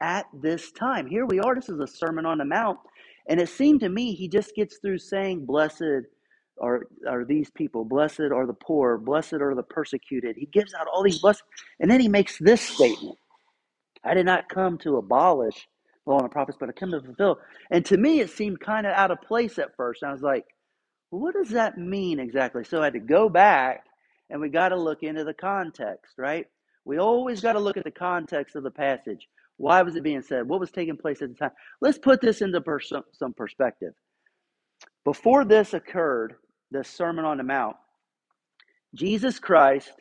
at 0.00 0.26
this 0.34 0.72
time? 0.72 1.06
Here 1.06 1.24
we 1.24 1.40
are. 1.40 1.54
This 1.54 1.70
is 1.70 1.80
a 1.80 1.86
Sermon 1.86 2.26
on 2.26 2.38
the 2.38 2.44
Mount. 2.44 2.78
And 3.28 3.40
it 3.40 3.48
seemed 3.48 3.80
to 3.80 3.88
me 3.88 4.14
he 4.14 4.28
just 4.28 4.54
gets 4.54 4.76
through 4.78 4.98
saying, 4.98 5.46
Blessed 5.46 6.04
are, 6.60 6.86
are 7.08 7.24
these 7.24 7.50
people, 7.50 7.84
blessed 7.84 8.20
are 8.20 8.46
the 8.46 8.54
poor, 8.54 8.98
blessed 8.98 9.34
are 9.34 9.54
the 9.54 9.62
persecuted. 9.62 10.36
He 10.36 10.46
gives 10.46 10.74
out 10.74 10.86
all 10.86 11.02
these 11.02 11.18
blessings. 11.20 11.48
And 11.80 11.90
then 11.90 12.00
he 12.00 12.08
makes 12.08 12.38
this 12.38 12.60
statement 12.62 13.18
I 14.04 14.14
did 14.14 14.26
not 14.26 14.48
come 14.48 14.78
to 14.78 14.96
abolish 14.96 15.68
the 16.04 16.10
law 16.12 16.18
and 16.18 16.26
the 16.26 16.30
prophets, 16.32 16.58
but 16.60 16.68
I 16.68 16.72
come 16.72 16.90
to 16.92 17.00
fulfill. 17.00 17.38
And 17.70 17.84
to 17.86 17.96
me, 17.96 18.20
it 18.20 18.30
seemed 18.30 18.60
kind 18.60 18.86
of 18.86 18.92
out 18.94 19.10
of 19.10 19.20
place 19.22 19.58
at 19.58 19.76
first. 19.76 20.02
I 20.02 20.12
was 20.12 20.22
like, 20.22 20.44
well, 21.10 21.22
what 21.22 21.34
does 21.34 21.50
that 21.50 21.78
mean 21.78 22.20
exactly? 22.20 22.64
So 22.64 22.80
I 22.80 22.84
had 22.86 22.94
to 22.94 23.00
go 23.00 23.28
back 23.28 23.84
and 24.30 24.40
we 24.40 24.48
got 24.48 24.70
to 24.70 24.76
look 24.76 25.02
into 25.02 25.24
the 25.24 25.34
context, 25.34 26.14
right? 26.18 26.46
We 26.84 26.98
always 26.98 27.40
got 27.40 27.54
to 27.54 27.60
look 27.60 27.76
at 27.76 27.84
the 27.84 27.90
context 27.90 28.56
of 28.56 28.62
the 28.62 28.70
passage. 28.70 29.28
Why 29.58 29.82
was 29.82 29.96
it 29.96 30.02
being 30.04 30.22
said? 30.22 30.48
What 30.48 30.60
was 30.60 30.70
taking 30.70 30.96
place 30.96 31.22
at 31.22 31.30
the 31.30 31.34
time? 31.36 31.52
Let's 31.80 31.98
put 31.98 32.20
this 32.20 32.42
into 32.42 32.60
pers- 32.60 32.92
some 33.12 33.34
perspective. 33.34 33.94
Before 35.04 35.44
this 35.44 35.74
occurred, 35.74 36.36
this 36.74 36.90
Sermon 36.90 37.24
on 37.24 37.38
the 37.38 37.44
Mount, 37.44 37.76
Jesus 38.94 39.38
Christ 39.38 39.92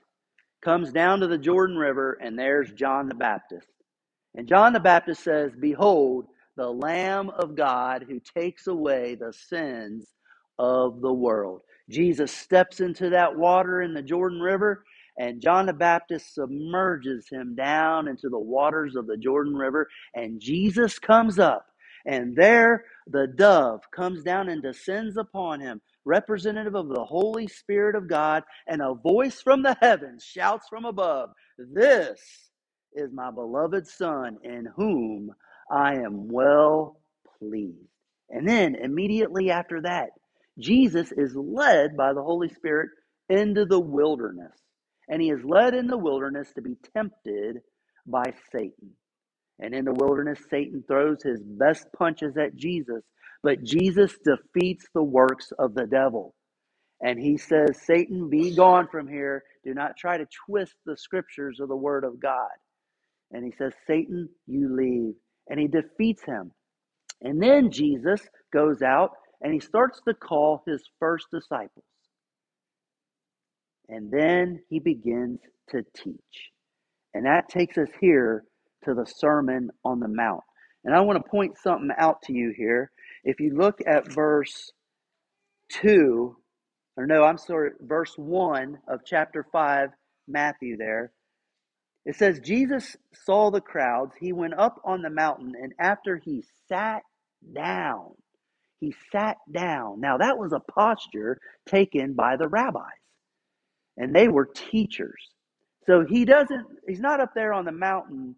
comes 0.61 0.91
down 0.91 1.21
to 1.21 1.27
the 1.27 1.37
Jordan 1.37 1.77
River, 1.77 2.17
and 2.21 2.37
there's 2.37 2.71
John 2.73 3.07
the 3.07 3.15
Baptist. 3.15 3.67
And 4.35 4.47
John 4.47 4.73
the 4.73 4.79
Baptist 4.79 5.23
says, 5.23 5.51
Behold, 5.57 6.25
the 6.57 6.69
Lamb 6.69 7.29
of 7.29 7.55
God 7.55 8.05
who 8.07 8.19
takes 8.19 8.67
away 8.67 9.15
the 9.15 9.33
sins 9.33 10.07
of 10.59 11.01
the 11.01 11.13
world. 11.13 11.61
Jesus 11.89 12.31
steps 12.31 12.79
into 12.79 13.09
that 13.11 13.37
water 13.37 13.81
in 13.81 13.93
the 13.93 14.01
Jordan 14.01 14.39
River, 14.39 14.83
and 15.17 15.41
John 15.41 15.65
the 15.65 15.73
Baptist 15.73 16.33
submerges 16.33 17.27
him 17.29 17.55
down 17.55 18.07
into 18.07 18.29
the 18.29 18.39
waters 18.39 18.95
of 18.95 19.07
the 19.07 19.17
Jordan 19.17 19.55
River, 19.55 19.87
and 20.15 20.39
Jesus 20.39 20.97
comes 20.97 21.39
up, 21.39 21.65
and 22.05 22.35
there 22.35 22.85
the 23.07 23.27
dove 23.27 23.81
comes 23.91 24.23
down 24.23 24.49
and 24.49 24.61
descends 24.61 25.17
upon 25.17 25.59
him, 25.59 25.81
representative 26.05 26.75
of 26.75 26.89
the 26.89 27.03
Holy 27.03 27.47
Spirit 27.47 27.95
of 27.95 28.07
God, 28.09 28.43
and 28.67 28.81
a 28.81 28.93
voice 28.93 29.41
from 29.41 29.63
the 29.63 29.77
heavens 29.81 30.23
shouts 30.23 30.67
from 30.69 30.85
above, 30.85 31.31
This 31.57 32.19
is 32.93 33.11
my 33.13 33.31
beloved 33.31 33.87
Son, 33.87 34.37
in 34.43 34.67
whom 34.75 35.31
I 35.71 35.95
am 35.95 36.27
well 36.27 37.01
pleased. 37.39 37.77
And 38.29 38.47
then 38.47 38.75
immediately 38.75 39.51
after 39.51 39.81
that, 39.81 40.09
Jesus 40.59 41.11
is 41.11 41.35
led 41.35 41.97
by 41.97 42.13
the 42.13 42.23
Holy 42.23 42.49
Spirit 42.49 42.89
into 43.29 43.65
the 43.65 43.79
wilderness. 43.79 44.53
And 45.09 45.21
he 45.21 45.29
is 45.29 45.43
led 45.43 45.73
in 45.73 45.87
the 45.87 45.97
wilderness 45.97 46.51
to 46.55 46.61
be 46.61 46.75
tempted 46.95 47.61
by 48.07 48.33
Satan. 48.51 48.91
And 49.59 49.73
in 49.73 49.85
the 49.85 49.93
wilderness, 49.93 50.39
Satan 50.49 50.83
throws 50.87 51.23
his 51.23 51.41
best 51.43 51.87
punches 51.97 52.37
at 52.37 52.55
Jesus, 52.55 53.03
but 53.43 53.63
Jesus 53.63 54.17
defeats 54.23 54.87
the 54.93 55.03
works 55.03 55.51
of 55.59 55.75
the 55.75 55.85
devil. 55.85 56.33
And 57.01 57.19
he 57.19 57.37
says, 57.37 57.81
Satan, 57.85 58.29
be 58.29 58.55
gone 58.55 58.87
from 58.89 59.07
here. 59.07 59.43
Do 59.65 59.73
not 59.73 59.97
try 59.97 60.17
to 60.17 60.25
twist 60.47 60.75
the 60.85 60.97
scriptures 60.97 61.59
of 61.59 61.67
the 61.67 61.75
word 61.75 62.05
of 62.05 62.19
God. 62.21 62.49
And 63.31 63.43
he 63.43 63.51
says, 63.57 63.73
Satan, 63.85 64.29
you 64.47 64.73
leave. 64.73 65.15
And 65.49 65.59
he 65.59 65.67
defeats 65.67 66.23
him. 66.23 66.51
And 67.21 67.41
then 67.41 67.71
Jesus 67.71 68.21
goes 68.53 68.81
out 68.81 69.11
and 69.41 69.53
he 69.53 69.59
starts 69.59 69.99
to 70.07 70.13
call 70.13 70.63
his 70.65 70.81
first 70.99 71.27
disciples. 71.31 71.85
And 73.89 74.09
then 74.11 74.61
he 74.69 74.79
begins 74.79 75.39
to 75.71 75.83
teach. 75.95 76.51
And 77.13 77.25
that 77.25 77.49
takes 77.49 77.77
us 77.77 77.89
here 77.99 78.45
to 78.85 78.93
the 78.93 79.05
Sermon 79.05 79.69
on 79.83 79.99
the 79.99 80.07
Mount. 80.07 80.43
And 80.85 80.95
I 80.95 81.01
want 81.01 81.23
to 81.23 81.29
point 81.29 81.57
something 81.57 81.89
out 81.97 82.21
to 82.23 82.33
you 82.33 82.53
here. 82.55 82.91
If 83.23 83.39
you 83.39 83.55
look 83.55 83.79
at 83.85 84.11
verse 84.11 84.71
2, 85.69 86.35
or 86.97 87.07
no, 87.07 87.23
I'm 87.23 87.37
sorry, 87.37 87.71
verse 87.81 88.13
1 88.17 88.79
of 88.87 89.01
chapter 89.05 89.45
5, 89.51 89.89
Matthew 90.27 90.77
there, 90.77 91.11
it 92.05 92.15
says, 92.15 92.39
Jesus 92.39 92.97
saw 93.13 93.49
the 93.49 93.61
crowds. 93.61 94.13
He 94.19 94.33
went 94.33 94.59
up 94.59 94.81
on 94.83 95.01
the 95.01 95.09
mountain, 95.09 95.53
and 95.61 95.73
after 95.79 96.17
he 96.17 96.43
sat 96.67 97.01
down, 97.55 98.11
he 98.79 98.93
sat 99.11 99.37
down. 99.51 100.01
Now, 100.01 100.17
that 100.17 100.37
was 100.37 100.51
a 100.51 100.59
posture 100.59 101.39
taken 101.65 102.13
by 102.13 102.35
the 102.35 102.49
rabbis, 102.49 102.83
and 103.95 104.13
they 104.13 104.27
were 104.27 104.45
teachers. 104.45 105.29
So 105.85 106.05
he 106.05 106.25
doesn't, 106.25 106.65
he's 106.87 106.99
not 106.99 107.21
up 107.21 107.33
there 107.33 107.53
on 107.53 107.65
the 107.65 107.71
mountain 107.71 108.35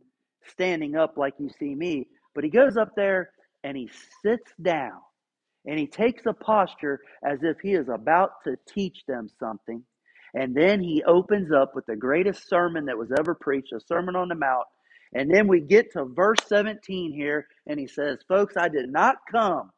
standing 0.48 0.96
up 0.96 1.18
like 1.18 1.34
you 1.40 1.50
see 1.60 1.74
me, 1.74 2.08
but 2.36 2.44
he 2.44 2.52
goes 2.52 2.78
up 2.78 2.92
there 2.96 3.32
and 3.66 3.76
he 3.76 3.90
sits 4.22 4.52
down 4.62 5.02
and 5.66 5.80
he 5.80 5.88
takes 5.88 6.28
a 6.28 6.34
posture 6.34 7.00
as 7.24 7.40
if 7.42 7.58
he 7.60 7.74
is 7.74 7.90
about 7.90 8.44
to 8.44 8.56
teach 8.70 9.04
them 9.08 9.28
something. 9.40 9.84
And 10.36 10.54
then 10.54 10.82
he 10.82 11.04
opens 11.04 11.52
up 11.52 11.74
with 11.74 11.86
the 11.88 11.96
greatest 11.96 12.48
sermon 12.48 12.86
that 12.86 12.98
was 12.98 13.12
ever 13.18 13.34
preached, 13.34 13.74
a 13.74 13.80
Sermon 13.80 14.16
on 14.16 14.28
the 14.28 14.36
Mount. 14.36 14.68
And 15.16 15.34
then 15.34 15.48
we 15.48 15.62
get 15.62 15.92
to 15.94 16.06
verse 16.06 16.38
17 16.48 17.12
here, 17.12 17.48
and 17.66 17.80
he 17.80 17.88
says, 17.88 18.20
Folks, 18.28 18.56
I 18.56 18.68
did 18.68 18.92
not 18.92 19.16
come 19.32 19.72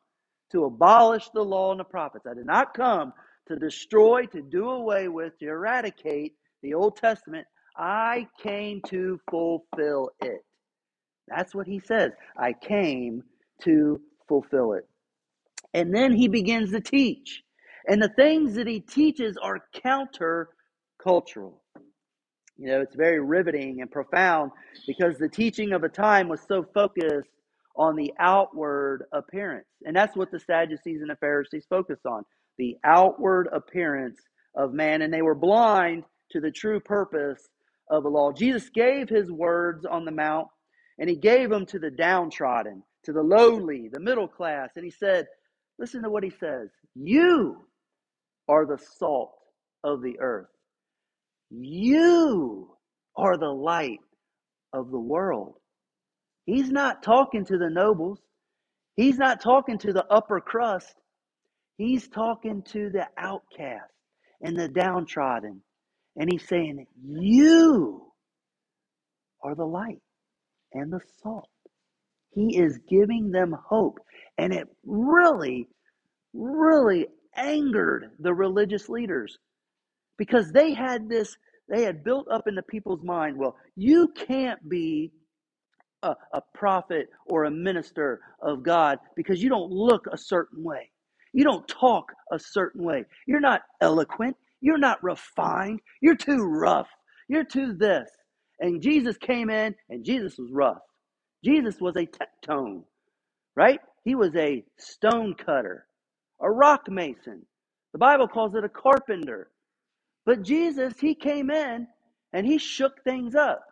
to 0.52 0.66
abolish 0.66 1.30
the 1.34 1.44
law 1.44 1.72
and 1.72 1.80
the 1.80 1.86
prophets. 1.86 2.26
I 2.30 2.34
did 2.34 2.46
not 2.46 2.74
come 2.74 3.14
to 3.48 3.56
destroy, 3.56 4.26
to 4.26 4.42
do 4.42 4.70
away 4.70 5.08
with, 5.08 5.38
to 5.40 5.48
eradicate 5.48 6.34
the 6.62 6.74
Old 6.74 6.98
Testament. 6.98 7.48
I 7.78 8.28
came 8.44 8.82
to 8.88 9.22
fulfill 9.30 10.10
it. 10.22 10.44
That's 11.30 11.54
what 11.54 11.68
he 11.68 11.80
says. 11.80 12.12
I 12.36 12.54
came 12.54 13.24
to 13.64 14.02
fulfill 14.28 14.74
it. 14.74 14.88
And 15.74 15.94
then 15.94 16.14
he 16.14 16.28
begins 16.28 16.72
to 16.72 16.82
teach. 16.82 17.44
And 17.88 18.02
the 18.02 18.10
things 18.10 18.56
that 18.56 18.68
he 18.68 18.80
teaches 18.80 19.38
are 19.42 19.60
counter 19.82 20.50
cultural. 21.02 21.62
You 22.58 22.68
know, 22.68 22.82
it's 22.82 22.96
very 22.96 23.20
riveting 23.20 23.82
and 23.82 23.92
profound 23.92 24.52
because 24.88 25.18
the 25.18 25.30
teaching 25.30 25.74
of 25.74 25.84
a 25.84 25.90
time 25.90 26.28
was 26.28 26.42
so 26.48 26.66
focused 26.74 27.30
on 27.76 27.96
the 27.96 28.12
outward 28.20 29.06
appearance. 29.14 29.68
And 29.86 29.96
that's 29.96 30.18
what 30.18 30.32
the 30.32 30.40
Sadducees 30.40 31.02
and 31.02 31.10
the 31.10 31.16
Pharisees 31.18 31.66
focused 31.70 32.06
on 32.06 32.24
the 32.58 32.76
outward 32.84 33.48
appearance 33.54 34.20
of 34.56 34.74
man. 34.74 35.04
And 35.04 35.14
they 35.14 35.22
were 35.22 35.36
blind 35.36 36.04
to 36.32 36.42
the 36.42 36.52
true 36.52 36.80
purpose 36.80 37.48
of 37.90 38.04
the 38.04 38.10
law. 38.10 38.32
Jesus 38.32 38.70
gave 38.70 39.08
his 39.08 39.32
words 39.32 39.86
on 39.86 40.04
the 40.04 40.12
Mount, 40.12 40.48
and 41.00 41.10
he 41.10 41.16
gave 41.16 41.50
them 41.50 41.66
to 41.68 41.80
the 41.80 41.92
downtrodden, 41.92 42.84
to 43.08 43.14
the 43.14 43.24
lowly, 43.24 43.88
the 43.88 44.02
middle 44.02 44.28
class. 44.28 44.72
And 44.76 44.84
he 44.84 44.92
said, 44.92 45.28
Listen 45.80 46.04
to 46.04 46.10
what 46.10 46.24
he 46.24 46.30
says 46.30 46.70
You 46.94 47.66
are 48.50 48.66
the 48.66 48.78
salt 49.00 49.32
of 49.84 50.02
the 50.02 50.20
earth. 50.20 50.50
You 51.50 52.76
are 53.16 53.38
the 53.38 53.48
light 53.48 54.02
of 54.74 54.92
the 54.92 55.00
world. 55.00 55.56
He's 56.46 56.70
not 56.70 57.02
talking 57.02 57.46
to 57.46 57.58
the 57.58 57.70
nobles. 57.70 58.20
He's 58.98 59.18
not 59.18 59.42
talking 59.42 59.78
to 59.80 59.94
the 59.94 60.06
upper 60.08 60.42
crust. 60.42 60.96
He's 61.78 62.10
talking 62.10 62.62
to 62.74 62.90
the 62.90 63.08
outcast 63.18 63.94
and 64.42 64.60
the 64.60 64.68
downtrodden. 64.68 65.62
And 66.18 66.30
he's 66.30 66.46
saying, 66.46 66.88
You 67.06 68.12
are 69.44 69.56
the 69.56 69.66
light 69.66 70.02
and 70.74 70.92
the 70.92 71.00
salt. 71.24 71.48
He 72.38 72.60
is 72.60 72.80
giving 72.90 73.32
them 73.32 73.58
hope. 73.70 74.00
And 74.40 74.54
it 74.54 74.70
really, 74.86 75.70
really 76.34 77.08
angered 77.36 78.12
the 78.20 78.34
religious 78.34 78.90
leaders 78.90 79.40
because 80.18 80.52
they 80.52 80.74
had 80.74 81.10
this, 81.10 81.38
they 81.70 81.84
had 81.84 82.04
built 82.04 82.28
up 82.32 82.48
in 82.48 82.56
the 82.56 82.64
people's 82.64 83.04
mind, 83.04 83.38
well, 83.38 83.58
you 83.76 84.10
can't 84.16 84.68
be 84.70 85.12
a, 86.04 86.16
a 86.34 86.42
prophet 86.54 87.10
or 87.28 87.46
a 87.46 87.52
minister 87.52 88.22
of 88.42 88.64
God 88.64 89.00
because 89.16 89.42
you 89.44 89.50
don't 89.50 89.72
look 89.72 90.08
a 90.12 90.18
certain 90.18 90.64
way. 90.64 90.92
You 91.34 91.44
don't 91.44 91.68
talk 91.68 92.12
a 92.32 92.40
certain 92.40 92.84
way. 92.84 93.06
You're 93.28 93.40
not 93.42 93.62
eloquent. 93.82 94.36
You're 94.62 94.78
not 94.80 95.04
refined. 95.04 95.80
You're 96.02 96.16
too 96.16 96.40
rough. 96.44 96.90
You're 97.28 97.46
too 97.46 97.74
this. 97.74 98.10
And 98.60 98.82
Jesus 98.82 99.18
came 99.18 99.50
in, 99.50 99.76
and 99.90 100.04
Jesus 100.06 100.38
was 100.38 100.52
rough. 100.52 100.80
Jesus 101.48 101.80
was 101.80 101.96
a 101.96 102.06
tekton, 102.06 102.84
right? 103.56 103.80
He 104.04 104.16
was 104.16 104.36
a 104.36 104.66
stone 104.78 105.34
cutter, 105.34 105.88
a 106.42 106.52
rock 106.52 106.90
mason. 106.90 107.46
The 107.94 108.00
Bible 108.00 108.28
calls 108.28 108.54
it 108.54 108.66
a 108.66 108.70
carpenter. 108.70 109.50
But 110.26 110.44
Jesus, 110.44 111.00
he 111.00 111.16
came 111.16 111.50
in 111.50 111.88
and 112.34 112.46
he 112.46 112.58
shook 112.58 113.02
things 113.06 113.34
up. 113.34 113.64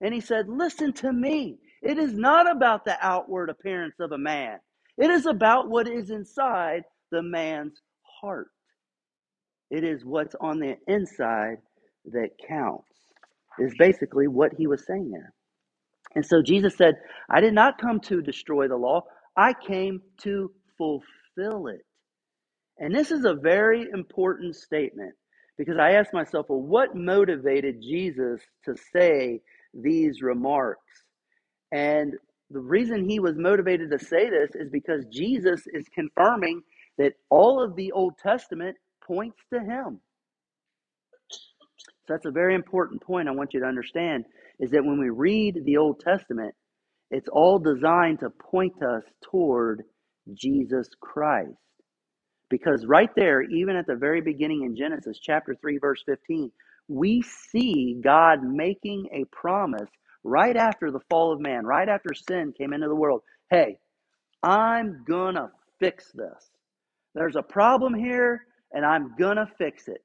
And 0.00 0.12
he 0.12 0.20
said, 0.20 0.48
Listen 0.48 0.92
to 0.94 1.12
me. 1.12 1.58
It 1.82 1.98
is 1.98 2.14
not 2.14 2.50
about 2.50 2.84
the 2.84 2.98
outward 3.00 3.48
appearance 3.48 3.94
of 4.00 4.10
a 4.10 4.18
man, 4.18 4.58
it 4.98 5.10
is 5.10 5.26
about 5.26 5.70
what 5.70 5.86
is 5.86 6.10
inside 6.10 6.82
the 7.12 7.22
man's 7.22 7.80
heart. 8.20 8.50
It 9.70 9.84
is 9.84 10.04
what's 10.04 10.34
on 10.40 10.58
the 10.58 10.76
inside 10.88 11.58
that 12.06 12.30
counts, 12.48 12.90
is 13.60 13.72
basically 13.78 14.26
what 14.26 14.52
he 14.58 14.66
was 14.66 14.84
saying 14.84 15.12
there. 15.12 15.32
And 16.14 16.24
so 16.24 16.42
Jesus 16.42 16.76
said, 16.76 16.96
I 17.30 17.40
did 17.40 17.54
not 17.54 17.80
come 17.80 18.00
to 18.00 18.22
destroy 18.22 18.68
the 18.68 18.76
law, 18.76 19.02
I 19.36 19.54
came 19.54 20.02
to 20.22 20.50
fulfill 20.76 21.68
it. 21.68 21.84
And 22.78 22.94
this 22.94 23.10
is 23.10 23.24
a 23.24 23.34
very 23.34 23.86
important 23.92 24.56
statement 24.56 25.14
because 25.58 25.76
I 25.78 25.92
asked 25.92 26.14
myself, 26.14 26.46
well, 26.48 26.60
what 26.60 26.96
motivated 26.96 27.82
Jesus 27.82 28.40
to 28.64 28.74
say 28.92 29.40
these 29.74 30.22
remarks? 30.22 31.04
And 31.72 32.14
the 32.50 32.60
reason 32.60 33.08
he 33.08 33.20
was 33.20 33.36
motivated 33.36 33.90
to 33.90 33.98
say 33.98 34.28
this 34.30 34.50
is 34.54 34.70
because 34.70 35.04
Jesus 35.12 35.62
is 35.72 35.84
confirming 35.94 36.62
that 36.98 37.12
all 37.28 37.62
of 37.62 37.76
the 37.76 37.92
Old 37.92 38.18
Testament 38.18 38.76
points 39.06 39.38
to 39.52 39.60
him. 39.60 40.00
So 42.06 42.14
that's 42.14 42.26
a 42.26 42.30
very 42.32 42.54
important 42.54 43.02
point 43.02 43.28
I 43.28 43.32
want 43.32 43.54
you 43.54 43.60
to 43.60 43.66
understand 43.66 44.24
is 44.60 44.70
that 44.72 44.84
when 44.84 45.00
we 45.00 45.10
read 45.10 45.62
the 45.64 45.78
Old 45.78 46.00
Testament, 46.00 46.54
it's 47.10 47.28
all 47.28 47.58
designed 47.58 48.20
to 48.20 48.30
point 48.30 48.82
us 48.82 49.02
toward 49.30 49.82
Jesus 50.34 50.88
Christ. 51.00 51.50
Because 52.50 52.84
right 52.86 53.10
there, 53.16 53.42
even 53.42 53.76
at 53.76 53.86
the 53.86 53.96
very 53.96 54.20
beginning 54.20 54.64
in 54.64 54.76
Genesis 54.76 55.18
chapter 55.20 55.56
3, 55.60 55.78
verse 55.78 56.02
15, 56.06 56.52
we 56.88 57.22
see 57.22 58.00
God 58.02 58.42
making 58.42 59.08
a 59.12 59.24
promise 59.34 59.88
right 60.24 60.56
after 60.56 60.90
the 60.90 61.00
fall 61.08 61.32
of 61.32 61.40
man, 61.40 61.64
right 61.64 61.88
after 61.88 62.10
sin 62.14 62.52
came 62.56 62.72
into 62.72 62.88
the 62.88 62.94
world. 62.94 63.22
Hey, 63.50 63.78
I'm 64.42 65.04
going 65.08 65.36
to 65.36 65.50
fix 65.78 66.10
this. 66.12 66.50
There's 67.14 67.36
a 67.36 67.42
problem 67.42 67.94
here, 67.94 68.46
and 68.72 68.84
I'm 68.84 69.14
going 69.18 69.36
to 69.36 69.48
fix 69.58 69.88
it. 69.88 70.04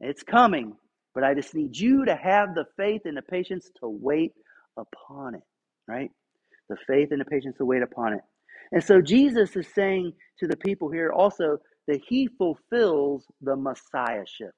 It's 0.00 0.22
coming, 0.22 0.76
but 1.14 1.24
I 1.24 1.34
just 1.34 1.54
need 1.54 1.76
you 1.76 2.04
to 2.06 2.16
have 2.16 2.54
the 2.54 2.66
faith 2.76 3.02
and 3.04 3.16
the 3.16 3.22
patience 3.22 3.70
to 3.80 3.88
wait 3.88 4.32
upon 4.76 5.34
it, 5.36 5.42
right? 5.88 6.10
The 6.68 6.76
faith 6.86 7.08
and 7.12 7.20
the 7.20 7.24
patience 7.26 7.56
to 7.58 7.64
wait 7.64 7.82
upon 7.82 8.14
it. 8.14 8.20
And 8.72 8.82
so 8.82 9.00
Jesus 9.00 9.54
is 9.56 9.66
saying 9.74 10.12
to 10.40 10.46
the 10.46 10.56
people 10.56 10.90
here 10.90 11.12
also 11.12 11.58
that 11.88 12.00
he 12.08 12.28
fulfills 12.38 13.26
the 13.42 13.56
messiahship. 13.56 14.52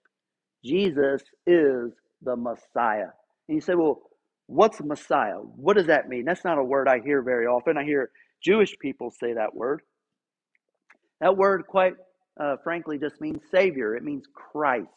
Jesus 0.65 1.23
is 1.47 1.93
the 2.23 2.37
Messiah. 2.37 3.09
And 3.49 3.57
you 3.57 3.61
say, 3.61 3.75
well, 3.75 4.03
what's 4.47 4.81
Messiah? 4.81 5.37
What 5.37 5.77
does 5.77 5.87
that 5.87 6.09
mean? 6.09 6.25
That's 6.25 6.45
not 6.45 6.59
a 6.59 6.65
word 6.65 6.89
I 6.89 7.01
hear 7.01 7.23
very 7.23 7.47
often. 7.47 7.77
I 7.77 7.85
hear 7.85 8.11
Jewish 8.43 8.79
people 8.79 9.11
say 9.11 9.35
that 9.35 9.55
word. 9.55 9.83
That 11.21 11.37
word, 11.37 11.67
quite 11.69 11.95
uh, 12.41 12.57
frankly, 12.65 12.99
just 12.99 13.21
means 13.21 13.41
Savior, 13.51 13.95
it 13.97 14.03
means 14.03 14.25
Christ. 14.35 14.89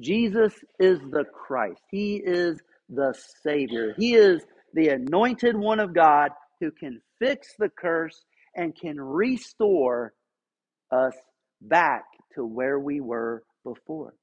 Jesus 0.00 0.54
is 0.78 1.00
the 1.10 1.24
Christ, 1.24 1.82
He 1.90 2.16
is 2.24 2.58
the 2.88 3.14
Savior, 3.42 3.94
He 3.96 4.14
is 4.14 4.42
the 4.74 4.88
anointed 4.88 5.56
one 5.56 5.80
of 5.80 5.94
God 5.94 6.30
who 6.60 6.70
can 6.70 7.00
fix 7.18 7.48
the 7.58 7.70
curse 7.70 8.24
and 8.54 8.76
can 8.78 9.00
restore 9.00 10.12
us 10.90 11.14
back 11.60 12.04
to 12.34 12.44
where 12.44 12.78
we 12.78 13.00
were 13.00 13.42
before. 13.64 14.14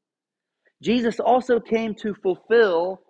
Jesus 0.82 1.20
also 1.20 1.60
came 1.60 1.96
to 1.96 2.14
fulfill 2.22 3.02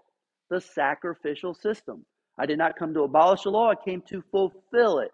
the 0.50 0.62
sacrificial 0.62 1.54
system. 1.54 2.06
I 2.38 2.46
did 2.46 2.58
not 2.58 2.78
come 2.78 2.94
to 2.94 3.04
abolish 3.04 3.44
the 3.44 3.50
law, 3.50 3.72
I 3.72 3.76
came 3.76 4.02
to 4.10 4.24
fulfill 4.32 5.00
it. 5.00 5.12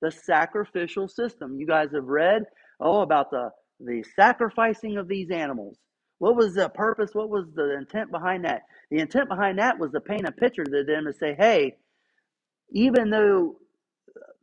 The 0.00 0.10
sacrificial 0.10 1.06
system. 1.06 1.56
You 1.58 1.66
guys 1.66 1.88
have 1.94 2.04
read, 2.04 2.42
oh, 2.80 3.02
about 3.02 3.30
the, 3.30 3.50
the 3.78 4.04
sacrificing 4.16 4.96
of 4.96 5.06
these 5.06 5.30
animals. 5.30 5.76
What 6.22 6.36
was 6.36 6.54
the 6.54 6.68
purpose? 6.68 7.10
What 7.14 7.30
was 7.30 7.46
the 7.52 7.76
intent 7.76 8.12
behind 8.12 8.44
that? 8.44 8.62
The 8.92 9.00
intent 9.00 9.28
behind 9.28 9.58
that 9.58 9.76
was 9.76 9.90
to 9.90 10.00
paint 10.00 10.24
a 10.24 10.30
picture 10.30 10.62
to 10.62 10.84
them 10.84 11.04
to 11.04 11.12
say, 11.12 11.34
hey, 11.36 11.74
even 12.70 13.10
though 13.10 13.56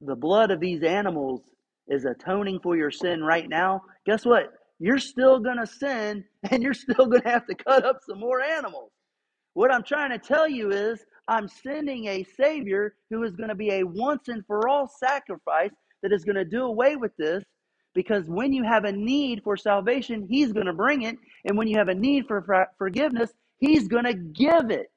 the 0.02 0.18
blood 0.18 0.52
of 0.52 0.60
these 0.60 0.84
animals 0.84 1.40
is 1.88 2.04
atoning 2.04 2.60
for 2.60 2.76
your 2.76 2.92
sin 2.92 3.24
right 3.24 3.48
now, 3.48 3.80
guess 4.06 4.26
what? 4.26 4.52
You're 4.80 5.00
still 5.00 5.40
going 5.40 5.56
to 5.58 5.66
sin 5.66 6.26
and 6.52 6.62
you're 6.62 6.74
still 6.74 7.06
going 7.06 7.22
to 7.22 7.30
have 7.30 7.48
to 7.48 7.56
cut 7.56 7.86
up 7.86 8.00
some 8.06 8.20
more 8.20 8.42
animals. 8.42 8.92
What 9.54 9.74
I'm 9.74 9.84
trying 9.84 10.10
to 10.10 10.20
tell 10.20 10.50
you 10.50 10.72
is, 10.72 11.00
I'm 11.30 11.48
sending 11.48 12.08
a 12.08 12.26
Savior 12.36 12.96
who 13.10 13.24
is 13.24 13.38
going 13.38 13.48
to 13.50 13.56
be 13.56 13.72
a 13.72 13.86
once 13.86 14.28
and 14.28 14.46
for 14.48 14.68
all 14.68 14.92
sacrifice 15.00 15.72
that 16.04 16.12
is 16.12 16.26
going 16.26 16.36
to 16.36 16.44
do 16.44 16.64
away 16.64 16.98
with 16.98 17.16
this. 17.18 17.42
Because 17.96 18.26
when 18.28 18.54
you 18.54 18.64
have 18.64 18.86
a 18.86 18.92
need 18.92 19.42
for 19.44 19.58
salvation, 19.58 20.28
He's 20.30 20.54
going 20.54 20.68
to 20.68 20.74
bring 20.74 21.04
it. 21.04 21.18
And 21.46 21.58
when 21.58 21.68
you 21.68 21.78
have 21.78 21.90
a 21.90 21.96
need 21.96 22.28
for 22.28 22.68
forgiveness, 22.78 23.32
He's 23.60 23.88
going 23.88 24.06
to 24.06 24.14
give 24.14 24.72
it. 24.72 24.88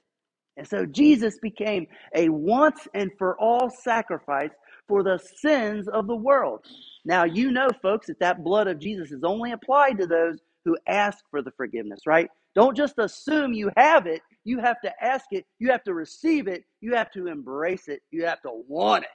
And 0.56 0.68
so 0.68 0.84
Jesus 0.86 1.38
became 1.40 1.86
a 2.14 2.28
once 2.28 2.86
and 2.94 3.10
for 3.18 3.38
all 3.38 3.70
sacrifice 3.70 4.50
for 4.88 5.02
the 5.02 5.18
sins 5.36 5.88
of 5.88 6.06
the 6.06 6.16
world. 6.16 6.64
Now, 7.04 7.24
you 7.24 7.50
know, 7.50 7.68
folks, 7.80 8.08
that 8.08 8.20
that 8.20 8.44
blood 8.44 8.68
of 8.68 8.78
Jesus 8.78 9.12
is 9.12 9.24
only 9.24 9.52
applied 9.52 9.98
to 9.98 10.06
those 10.06 10.38
who 10.64 10.76
ask 10.86 11.18
for 11.30 11.42
the 11.42 11.52
forgiveness, 11.52 12.00
right? 12.06 12.28
Don't 12.54 12.76
just 12.76 12.98
assume 12.98 13.54
you 13.54 13.70
have 13.76 14.06
it. 14.06 14.20
You 14.44 14.60
have 14.60 14.80
to 14.82 14.92
ask 15.02 15.26
it. 15.32 15.46
You 15.58 15.70
have 15.70 15.82
to 15.84 15.94
receive 15.94 16.46
it. 16.48 16.64
You 16.80 16.94
have 16.94 17.10
to 17.12 17.28
embrace 17.28 17.88
it. 17.88 18.02
You 18.10 18.26
have 18.26 18.42
to 18.42 18.62
want 18.68 19.04
it. 19.04 19.10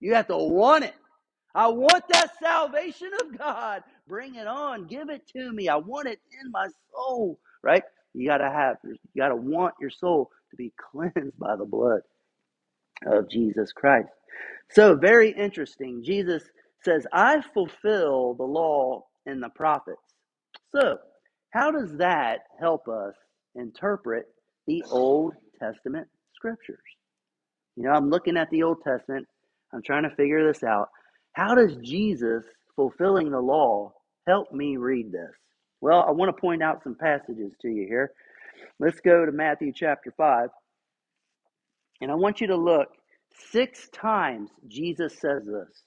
You 0.00 0.14
have 0.14 0.28
to 0.28 0.36
want 0.36 0.84
it. 0.84 0.94
I 1.54 1.68
want 1.68 2.04
that 2.12 2.32
salvation 2.42 3.10
of 3.22 3.36
God. 3.38 3.82
Bring 4.08 4.36
it 4.36 4.46
on. 4.46 4.86
Give 4.86 5.10
it 5.10 5.26
to 5.36 5.52
me. 5.52 5.68
I 5.68 5.76
want 5.76 6.08
it 6.08 6.20
in 6.42 6.50
my 6.50 6.68
soul, 6.94 7.38
right? 7.62 7.82
You 8.14 8.28
got 8.28 8.38
to 8.38 8.50
have, 8.50 8.76
you 8.84 8.96
got 9.22 9.28
to 9.28 9.36
want 9.36 9.74
your 9.80 9.90
soul 9.90 10.30
to 10.50 10.56
be 10.56 10.72
cleansed 10.92 11.38
by 11.38 11.56
the 11.56 11.64
blood 11.64 12.02
of 13.06 13.30
Jesus 13.30 13.72
Christ. 13.72 14.08
So, 14.70 14.94
very 14.94 15.30
interesting. 15.32 16.02
Jesus 16.04 16.44
says, 16.84 17.06
I 17.12 17.42
fulfill 17.54 18.34
the 18.34 18.44
law 18.44 19.04
and 19.26 19.42
the 19.42 19.50
prophets. 19.50 19.98
So, 20.74 20.98
how 21.50 21.70
does 21.72 21.96
that 21.98 22.40
help 22.60 22.88
us 22.88 23.14
interpret 23.56 24.26
the 24.66 24.84
Old 24.90 25.34
Testament 25.60 26.08
scriptures? 26.34 26.78
You 27.76 27.84
know, 27.84 27.92
I'm 27.92 28.10
looking 28.10 28.36
at 28.36 28.50
the 28.50 28.62
Old 28.62 28.82
Testament, 28.84 29.26
I'm 29.72 29.82
trying 29.82 30.04
to 30.04 30.14
figure 30.16 30.46
this 30.46 30.62
out. 30.62 30.88
How 31.40 31.54
does 31.54 31.74
Jesus 31.76 32.44
fulfilling 32.76 33.30
the 33.30 33.40
law 33.40 33.94
help 34.26 34.52
me 34.52 34.76
read 34.76 35.10
this? 35.10 35.32
Well, 35.80 36.04
I 36.06 36.10
want 36.10 36.28
to 36.28 36.38
point 36.38 36.62
out 36.62 36.82
some 36.84 36.94
passages 36.94 37.54
to 37.62 37.68
you 37.68 37.86
here. 37.86 38.12
Let's 38.78 39.00
go 39.00 39.24
to 39.24 39.32
Matthew 39.32 39.72
chapter 39.74 40.12
5. 40.14 40.50
And 42.02 42.10
I 42.10 42.14
want 42.14 42.42
you 42.42 42.46
to 42.48 42.56
look 42.56 42.88
six 43.52 43.88
times 43.88 44.50
Jesus 44.68 45.14
says 45.18 45.46
this. 45.46 45.84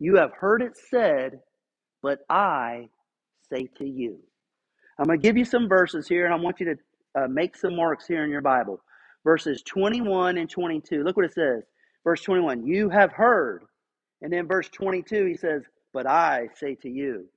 You 0.00 0.16
have 0.16 0.32
heard 0.32 0.62
it 0.62 0.76
said, 0.90 1.38
but 2.02 2.22
I 2.28 2.88
say 3.48 3.68
to 3.78 3.86
you. 3.86 4.18
I'm 4.98 5.06
going 5.06 5.20
to 5.20 5.22
give 5.22 5.36
you 5.36 5.44
some 5.44 5.68
verses 5.68 6.08
here, 6.08 6.24
and 6.24 6.34
I 6.34 6.38
want 6.38 6.58
you 6.58 6.74
to 6.74 7.22
uh, 7.22 7.28
make 7.28 7.54
some 7.54 7.76
marks 7.76 8.08
here 8.08 8.24
in 8.24 8.30
your 8.30 8.42
Bible. 8.42 8.80
Verses 9.22 9.62
21 9.62 10.38
and 10.38 10.50
22. 10.50 11.04
Look 11.04 11.14
what 11.14 11.26
it 11.26 11.34
says. 11.34 11.62
Verse 12.02 12.20
21 12.22 12.66
You 12.66 12.88
have 12.88 13.12
heard. 13.12 13.62
And 14.26 14.32
then 14.32 14.48
verse 14.48 14.68
22, 14.70 15.24
he 15.24 15.36
says, 15.36 15.62
But 15.92 16.08
I 16.08 16.48
say 16.56 16.74
to 16.82 16.88
you. 16.88 17.28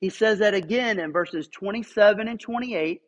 He 0.00 0.08
says 0.08 0.38
that 0.38 0.54
again 0.54 0.98
in 0.98 1.12
verses 1.12 1.48
27 1.48 2.28
and 2.28 2.40
28, 2.40 3.02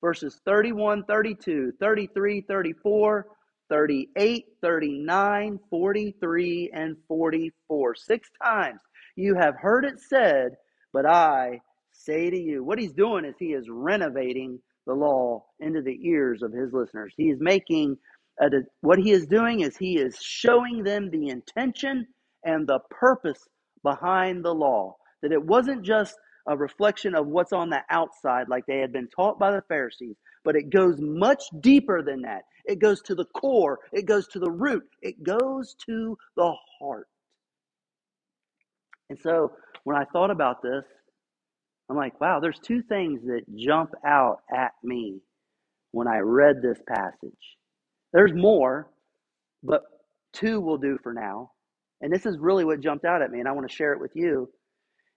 verses 0.00 0.40
31, 0.46 1.04
32, 1.04 1.72
33, 1.78 2.40
34, 2.48 3.26
38, 3.68 4.44
39, 4.62 5.60
43, 5.68 6.70
and 6.72 6.96
44. 7.06 7.94
Six 7.96 8.30
times 8.42 8.80
you 9.14 9.34
have 9.34 9.56
heard 9.56 9.84
it 9.84 10.00
said, 10.00 10.52
but 10.90 11.04
I 11.04 11.60
say 11.92 12.30
to 12.30 12.38
you. 12.38 12.64
What 12.64 12.78
he's 12.78 12.94
doing 12.94 13.26
is 13.26 13.34
he 13.38 13.52
is 13.52 13.66
renovating 13.68 14.58
the 14.86 14.94
law 14.94 15.44
into 15.60 15.82
the 15.82 16.00
ears 16.02 16.40
of 16.40 16.54
his 16.54 16.72
listeners. 16.72 17.12
He 17.18 17.24
is 17.24 17.40
making 17.42 17.98
a, 18.40 18.48
what 18.80 18.98
he 18.98 19.10
is 19.10 19.26
doing 19.26 19.60
is 19.60 19.76
he 19.76 19.98
is 19.98 20.16
showing 20.18 20.82
them 20.82 21.10
the 21.10 21.28
intention 21.28 22.06
and 22.44 22.66
the 22.66 22.80
purpose 22.90 23.48
behind 23.82 24.44
the 24.44 24.54
law. 24.54 24.96
That 25.22 25.32
it 25.32 25.42
wasn't 25.42 25.82
just 25.82 26.16
a 26.46 26.56
reflection 26.56 27.14
of 27.14 27.26
what's 27.26 27.52
on 27.52 27.70
the 27.70 27.80
outside, 27.90 28.48
like 28.48 28.66
they 28.66 28.78
had 28.78 28.92
been 28.92 29.08
taught 29.08 29.38
by 29.38 29.50
the 29.50 29.62
Pharisees, 29.68 30.16
but 30.44 30.56
it 30.56 30.70
goes 30.70 30.96
much 31.00 31.42
deeper 31.60 32.02
than 32.02 32.22
that. 32.22 32.42
It 32.66 32.78
goes 32.80 33.00
to 33.02 33.14
the 33.14 33.24
core, 33.26 33.78
it 33.92 34.06
goes 34.06 34.28
to 34.28 34.38
the 34.38 34.50
root, 34.50 34.84
it 35.02 35.22
goes 35.22 35.74
to 35.86 36.16
the 36.36 36.54
heart. 36.78 37.08
And 39.10 39.18
so 39.18 39.52
when 39.84 39.96
I 39.96 40.04
thought 40.12 40.30
about 40.30 40.62
this, 40.62 40.84
I'm 41.90 41.96
like, 41.96 42.20
wow, 42.20 42.40
there's 42.40 42.58
two 42.58 42.82
things 42.82 43.22
that 43.26 43.42
jump 43.56 43.90
out 44.06 44.38
at 44.54 44.72
me 44.82 45.20
when 45.92 46.08
I 46.08 46.18
read 46.18 46.56
this 46.62 46.78
passage. 46.88 47.32
There's 48.12 48.32
more, 48.34 48.90
but 49.62 49.82
two 50.32 50.60
will 50.60 50.78
do 50.78 50.98
for 51.02 51.12
now. 51.12 51.50
And 52.00 52.12
this 52.12 52.26
is 52.26 52.38
really 52.38 52.64
what 52.64 52.80
jumped 52.80 53.04
out 53.04 53.22
at 53.22 53.30
me, 53.30 53.40
and 53.40 53.48
I 53.48 53.52
want 53.52 53.68
to 53.68 53.74
share 53.74 53.92
it 53.92 54.00
with 54.00 54.14
you. 54.14 54.50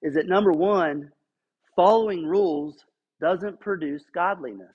Is 0.02 0.14
that 0.14 0.28
number 0.28 0.52
one, 0.52 1.12
following 1.76 2.26
rules 2.26 2.86
doesn't 3.20 3.60
produce 3.60 4.04
godliness. 4.14 4.74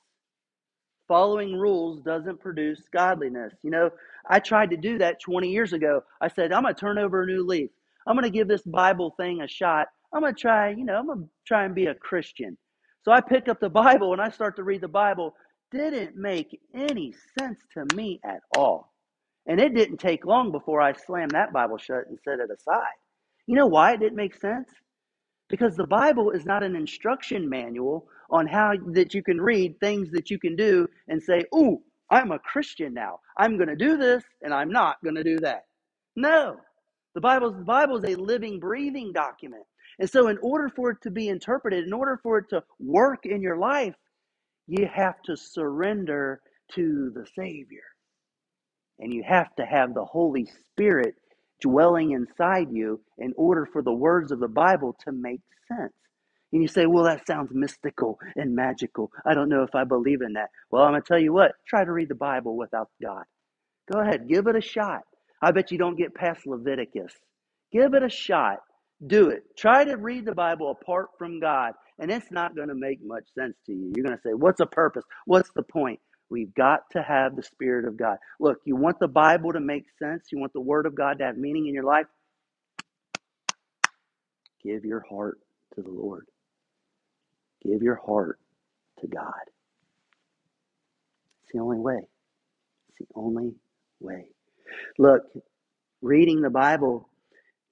Following 1.09 1.57
rules 1.57 2.03
doesn't 2.03 2.41
produce 2.41 2.83
godliness. 2.93 3.53
You 3.63 3.71
know, 3.71 3.91
I 4.29 4.41
tried 4.41 4.71
to 4.71 4.77
do 4.77 4.99
that 4.99 5.21
20 5.21 5.49
years 5.49 5.73
ago. 5.73 6.03
I 6.21 6.29
said, 6.29 6.53
I'm 6.53 6.63
going 6.63 6.75
to 6.75 6.81
turn 6.81 6.99
over 6.99 7.23
a 7.23 7.27
new 7.27 7.45
leaf. 7.45 7.71
I'm 8.07 8.17
going 8.17 8.25
to 8.25 8.37
give 8.37 8.49
this 8.49 8.63
Bible 8.63 9.15
thing 9.17 9.43
a 9.43 9.49
shot. 9.49 9.89
I'm 10.13 10.21
going 10.21 10.35
to 10.35 10.41
try, 10.41 10.71
you 10.71 10.85
know, 10.85 10.97
I'm 10.97 11.07
going 11.07 11.23
to 11.23 11.29
try 11.47 11.65
and 11.65 11.75
be 11.75 11.87
a 11.87 11.95
Christian. 11.95 12.57
So 13.05 13.13
I 13.13 13.21
pick 13.21 13.49
up 13.49 13.61
the 13.61 13.71
Bible 13.71 14.13
and 14.13 14.23
I 14.23 14.31
start 14.31 14.57
to 14.57 14.65
read 14.65 14.81
the 14.81 14.89
Bible. 14.89 15.35
Didn't 15.71 16.17
make 16.17 16.61
any 16.75 17.15
sense 17.39 17.59
to 17.75 17.95
me 17.97 18.21
at 18.25 18.41
all. 18.57 18.92
And 19.47 19.61
it 19.61 19.75
didn't 19.75 19.99
take 19.99 20.25
long 20.25 20.53
before 20.53 20.81
I 20.81 20.93
slammed 20.93 21.33
that 21.33 21.53
Bible 21.53 21.79
shut 21.79 22.07
and 22.09 22.19
set 22.25 22.39
it 22.41 22.51
aside. 22.51 22.95
You 23.47 23.57
know 23.57 23.67
why 23.67 23.93
it 23.93 24.01
didn't 24.01 24.17
make 24.17 24.37
sense? 24.37 24.69
Because 25.49 25.77
the 25.77 25.87
Bible 25.87 26.31
is 26.31 26.47
not 26.47 26.63
an 26.63 26.77
instruction 26.77 27.49
manual 27.49 28.09
on 28.31 28.47
how 28.47 28.75
that 28.93 29.15
you 29.15 29.23
can 29.23 29.41
read 29.41 29.79
things 29.81 30.11
that 30.13 30.31
you 30.31 30.39
can 30.39 30.57
do 30.57 30.89
and 31.09 31.23
say, 31.23 31.45
"Ooh, 31.55 31.83
I'm 32.11 32.31
a 32.33 32.39
Christian 32.39 32.95
now. 32.95 33.21
I'm 33.37 33.57
going 33.57 33.69
to 33.69 33.77
do 33.77 33.97
this 33.97 34.25
and 34.43 34.55
I'm 34.55 34.71
not 34.71 35.03
going 35.03 35.17
to 35.17 35.25
do 35.25 35.39
that." 35.41 35.67
No. 36.17 36.61
The 37.15 37.21
Bible 37.21 37.53
the 37.53 37.65
Bible 37.65 37.99
is 37.99 38.15
a 38.15 38.21
living 38.21 38.61
breathing 38.61 39.13
document. 39.13 39.65
And 39.99 40.09
so 40.09 40.29
in 40.29 40.39
order 40.43 40.71
for 40.71 40.91
it 40.91 41.03
to 41.03 41.11
be 41.11 41.29
interpreted, 41.29 41.85
in 41.85 41.93
order 41.93 42.19
for 42.23 42.39
it 42.39 42.49
to 42.51 42.65
work 42.81 43.27
in 43.27 43.43
your 43.43 43.59
life, 43.59 43.95
you 44.69 44.87
have 44.87 45.21
to 45.25 45.37
surrender 45.37 46.41
to 46.75 47.11
the 47.15 47.27
Savior. 47.37 47.85
And 49.01 49.13
you 49.13 49.25
have 49.27 49.55
to 49.57 49.67
have 49.67 49.95
the 49.95 50.05
Holy 50.05 50.47
Spirit 50.71 51.15
dwelling 51.61 52.13
inside 52.13 52.69
you 52.73 53.01
in 53.19 53.35
order 53.37 53.67
for 53.73 53.83
the 53.83 53.93
words 53.93 54.33
of 54.33 54.41
the 54.41 54.49
Bible 54.49 54.97
to 55.05 55.13
make 55.13 55.41
sense. 55.69 55.93
And 56.53 56.63
you 56.63 56.69
say, 56.69 56.87
well, 56.87 57.05
that 57.05 57.27
sounds 57.27 57.51
mystical 57.55 58.19
and 58.37 58.55
magical. 58.57 59.11
I 59.27 59.35
don't 59.35 59.49
know 59.51 59.63
if 59.65 59.75
I 59.75 59.85
believe 59.85 60.23
in 60.23 60.35
that. 60.35 60.51
Well, 60.71 60.85
I'm 60.85 60.93
going 60.93 61.03
to 61.03 61.09
tell 61.09 61.21
you 61.21 61.33
what 61.33 61.53
try 61.69 61.85
to 61.85 61.93
read 61.93 62.09
the 62.11 62.15
Bible 62.17 62.57
without 62.57 62.89
God. 63.03 63.25
Go 63.93 64.01
ahead, 64.01 64.29
give 64.29 64.47
it 64.47 64.57
a 64.57 64.61
shot. 64.63 65.03
I 65.43 65.51
bet 65.53 65.71
you 65.71 65.79
don't 65.79 65.99
get 65.99 66.15
past 66.15 66.47
Leviticus. 66.47 67.13
Give 67.73 67.95
it 67.95 68.03
a 68.03 68.09
shot. 68.09 68.59
Do 69.07 69.29
it. 69.31 69.43
Try 69.59 69.85
to 69.85 69.97
read 69.97 70.25
the 70.25 70.35
Bible 70.35 70.71
apart 70.71 71.09
from 71.19 71.41
God, 71.41 71.75
and 71.99 72.11
it's 72.11 72.31
not 72.31 72.57
going 72.57 72.69
to 72.69 72.75
make 72.75 73.01
much 73.05 73.25
sense 73.39 73.55
to 73.67 73.73
you. 73.73 73.93
You're 73.95 74.07
going 74.07 74.17
to 74.17 74.23
say, 74.23 74.35
What's 74.35 74.59
the 74.59 74.67
purpose? 74.67 75.05
What's 75.27 75.51
the 75.55 75.63
point? 75.65 76.01
We've 76.33 76.55
got 76.55 76.89
to 76.93 77.03
have 77.03 77.37
the 77.37 77.43
Spirit 77.43 77.85
of 77.85 77.99
God. 77.99 78.17
Look, 78.41 78.61
you 78.65 78.75
want 78.75 78.99
the 78.99 79.07
Bible 79.07 79.53
to 79.53 79.61
make 79.61 79.85
sense, 79.99 80.33
you 80.33 80.39
want 80.39 80.55
the 80.55 80.63
Word 80.63 80.87
of 80.87 80.95
God 80.95 81.19
to 81.19 81.27
have 81.27 81.37
meaning 81.37 81.67
in 81.67 81.75
your 81.75 81.85
life. 81.85 82.07
Give 84.65 84.83
your 84.83 85.05
heart 85.11 85.39
to 85.75 85.83
the 85.83 85.91
Lord, 85.91 86.27
give 87.63 87.83
your 87.83 88.01
heart 88.07 88.39
to 89.01 89.09
God. 89.09 89.43
It's 91.43 91.53
the 91.53 91.61
only 91.61 91.79
way. 91.79 92.01
It's 92.89 92.99
the 93.01 93.15
only 93.15 93.53
way. 94.01 94.29
Look, 94.99 95.25
reading 96.01 96.41
the 96.41 96.49
Bible 96.51 97.11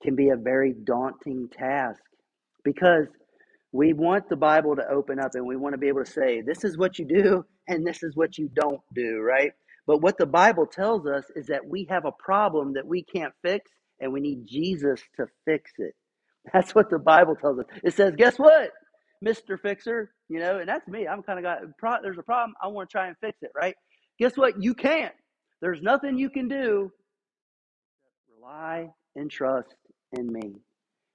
can 0.02 0.16
be 0.16 0.28
a 0.28 0.36
very 0.36 0.74
daunting 0.74 1.48
task 1.48 2.02
because 2.62 3.06
we 3.72 3.94
want 3.94 4.28
the 4.28 4.36
Bible 4.36 4.76
to 4.76 4.86
open 4.90 5.18
up 5.18 5.34
and 5.34 5.46
we 5.46 5.56
want 5.56 5.72
to 5.72 5.78
be 5.78 5.88
able 5.88 6.04
to 6.04 6.10
say, 6.10 6.42
this 6.42 6.62
is 6.62 6.76
what 6.76 6.98
you 6.98 7.06
do 7.06 7.46
and 7.70 7.86
this 7.86 8.04
is 8.04 8.16
what 8.16 8.38
you 8.38 8.50
don't 8.54 8.82
do, 8.94 9.20
right? 9.20 9.52
But 9.86 10.02
what 10.02 10.18
the 10.18 10.26
Bible 10.26 10.66
tells 10.66 11.06
us 11.06 11.24
is 11.36 11.48
that 11.48 11.66
we 11.66 11.86
have 11.90 12.06
a 12.06 12.12
problem 12.12 12.74
that 12.74 12.86
we 12.86 13.04
can't 13.04 13.34
fix 13.42 13.70
and 14.00 14.12
we 14.12 14.20
need 14.20 14.46
Jesus 14.46 15.02
to 15.18 15.28
fix 15.46 15.72
it. 15.78 15.94
That's 16.54 16.74
what 16.74 16.90
the 16.90 17.00
Bible 17.00 17.36
tells 17.36 17.60
us. 17.60 17.66
It 17.84 17.94
says, 17.94 18.14
guess 18.16 18.38
what, 18.38 18.72
Mr. 19.24 19.60
Fixer? 19.60 20.12
You 20.30 20.40
know, 20.40 20.58
and 20.60 20.68
that's 20.68 20.88
me. 20.88 21.08
I'm 21.08 21.22
kind 21.22 21.38
of 21.38 21.44
got, 21.44 21.60
there's 22.02 22.18
a 22.18 22.24
problem. 22.24 22.54
I 22.62 22.68
want 22.68 22.90
to 22.90 22.92
try 22.92 23.08
and 23.08 23.16
fix 23.20 23.38
it, 23.42 23.52
right? 23.56 23.76
Guess 24.20 24.36
what? 24.38 24.62
You 24.62 24.74
can't. 24.74 25.14
There's 25.62 25.82
nothing 25.82 26.18
you 26.18 26.30
can 26.30 26.48
do. 26.48 26.92
Rely 28.36 28.90
and 29.16 29.30
trust 29.30 29.74
in 30.14 30.32
me. 30.32 30.54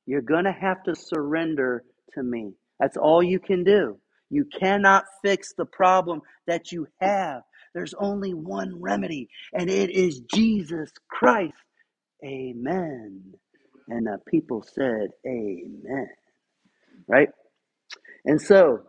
You're 0.07 0.21
going 0.21 0.45
to 0.45 0.53
have 0.53 0.83
to 0.85 0.95
surrender 0.95 1.83
to 2.15 2.23
me. 2.23 2.53
That's 2.79 2.97
all 2.97 3.23
you 3.23 3.39
can 3.39 3.63
do. 3.65 3.99
You 4.29 4.45
cannot 4.59 5.05
fix 5.23 5.53
the 5.57 5.65
problem 5.65 6.21
that 6.47 6.71
you 6.71 6.87
have. 7.01 7.41
There's 7.73 7.93
only 7.99 8.33
one 8.33 8.81
remedy, 8.81 9.29
and 9.53 9.69
it 9.69 9.91
is 9.91 10.21
Jesus 10.33 10.91
Christ. 11.09 11.53
Amen. 12.25 13.21
And 13.89 14.07
the 14.07 14.19
people 14.27 14.63
said, 14.63 15.09
Amen. 15.27 16.09
Right? 17.07 17.29
And 18.25 18.41
so, 18.41 18.81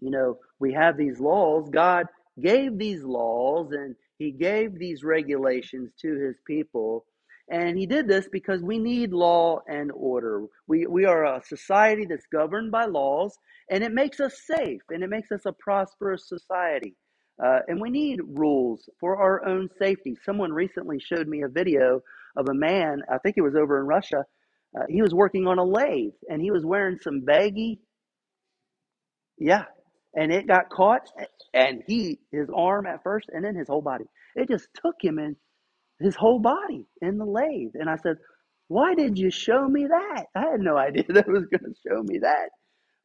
you 0.00 0.10
know, 0.10 0.38
we 0.60 0.72
have 0.74 0.96
these 0.96 1.20
laws. 1.20 1.68
God 1.70 2.06
gave 2.40 2.78
these 2.78 3.02
laws 3.02 3.72
and 3.72 3.96
He 4.18 4.32
gave 4.32 4.78
these 4.78 5.04
regulations 5.04 5.92
to 6.02 6.18
His 6.18 6.36
people 6.46 7.06
and 7.50 7.78
he 7.78 7.86
did 7.86 8.08
this 8.08 8.28
because 8.30 8.62
we 8.62 8.78
need 8.78 9.12
law 9.12 9.60
and 9.68 9.92
order. 9.94 10.46
We, 10.66 10.86
we 10.86 11.04
are 11.04 11.24
a 11.24 11.42
society 11.44 12.06
that's 12.06 12.26
governed 12.32 12.72
by 12.72 12.86
laws, 12.86 13.36
and 13.70 13.84
it 13.84 13.92
makes 13.92 14.20
us 14.20 14.40
safe, 14.46 14.80
and 14.90 15.02
it 15.02 15.10
makes 15.10 15.30
us 15.30 15.42
a 15.46 15.52
prosperous 15.52 16.28
society. 16.28 16.96
Uh, 17.42 17.58
and 17.68 17.80
we 17.80 17.90
need 17.90 18.20
rules 18.24 18.88
for 19.00 19.16
our 19.16 19.44
own 19.46 19.68
safety. 19.78 20.16
Someone 20.24 20.52
recently 20.52 20.98
showed 21.00 21.28
me 21.28 21.42
a 21.42 21.48
video 21.48 22.00
of 22.36 22.48
a 22.48 22.54
man, 22.54 23.02
I 23.12 23.18
think 23.18 23.36
it 23.36 23.42
was 23.42 23.56
over 23.56 23.78
in 23.80 23.86
Russia. 23.86 24.24
Uh, 24.76 24.84
he 24.88 25.02
was 25.02 25.14
working 25.14 25.46
on 25.46 25.58
a 25.58 25.64
lathe, 25.64 26.14
and 26.28 26.40
he 26.40 26.50
was 26.50 26.64
wearing 26.64 26.98
some 27.00 27.20
baggy, 27.20 27.80
yeah, 29.38 29.64
and 30.14 30.32
it 30.32 30.46
got 30.46 30.70
caught, 30.70 31.10
and 31.52 31.82
he, 31.86 32.20
his 32.32 32.48
arm 32.54 32.86
at 32.86 33.02
first, 33.02 33.28
and 33.32 33.44
then 33.44 33.54
his 33.54 33.68
whole 33.68 33.82
body. 33.82 34.04
It 34.34 34.48
just 34.48 34.68
took 34.74 34.96
him 35.00 35.18
and 35.18 35.36
his 36.04 36.16
whole 36.16 36.38
body 36.38 36.86
in 37.02 37.18
the 37.18 37.24
lathe. 37.24 37.72
And 37.74 37.88
I 37.90 37.96
said, 37.96 38.16
Why 38.68 38.94
did 38.94 39.18
you 39.18 39.30
show 39.30 39.66
me 39.66 39.86
that? 39.86 40.26
I 40.34 40.40
had 40.52 40.60
no 40.60 40.76
idea 40.88 41.04
that 41.08 41.28
was 41.28 41.46
going 41.46 41.74
to 41.74 41.88
show 41.88 42.02
me 42.02 42.18
that. 42.18 42.50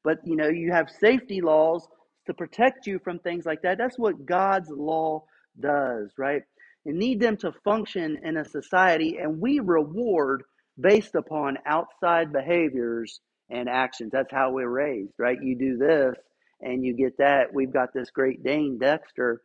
But 0.03 0.19
you 0.25 0.35
know, 0.35 0.49
you 0.49 0.71
have 0.71 0.89
safety 0.89 1.41
laws 1.41 1.87
to 2.27 2.33
protect 2.33 2.87
you 2.87 2.99
from 2.99 3.19
things 3.19 3.45
like 3.45 3.61
that. 3.63 3.77
That's 3.77 3.97
what 3.97 4.25
God's 4.25 4.69
law 4.69 5.23
does, 5.59 6.11
right? 6.17 6.43
You 6.85 6.93
need 6.93 7.19
them 7.19 7.37
to 7.37 7.51
function 7.63 8.19
in 8.23 8.37
a 8.37 8.45
society, 8.45 9.17
and 9.21 9.39
we 9.41 9.59
reward 9.59 10.43
based 10.79 11.15
upon 11.15 11.57
outside 11.65 12.31
behaviors 12.31 13.19
and 13.49 13.67
actions. 13.67 14.11
That's 14.11 14.31
how 14.31 14.51
we're 14.51 14.69
raised, 14.69 15.13
right? 15.17 15.37
You 15.41 15.57
do 15.57 15.77
this 15.77 16.15
and 16.61 16.85
you 16.85 16.93
get 16.93 17.17
that. 17.17 17.53
We've 17.53 17.71
got 17.71 17.93
this 17.93 18.11
great 18.11 18.43
Dane, 18.43 18.77
Dexter, 18.79 19.41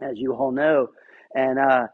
as 0.00 0.12
you 0.16 0.34
all 0.34 0.52
know. 0.52 0.88
And 1.34 1.58
uh, 1.58 1.86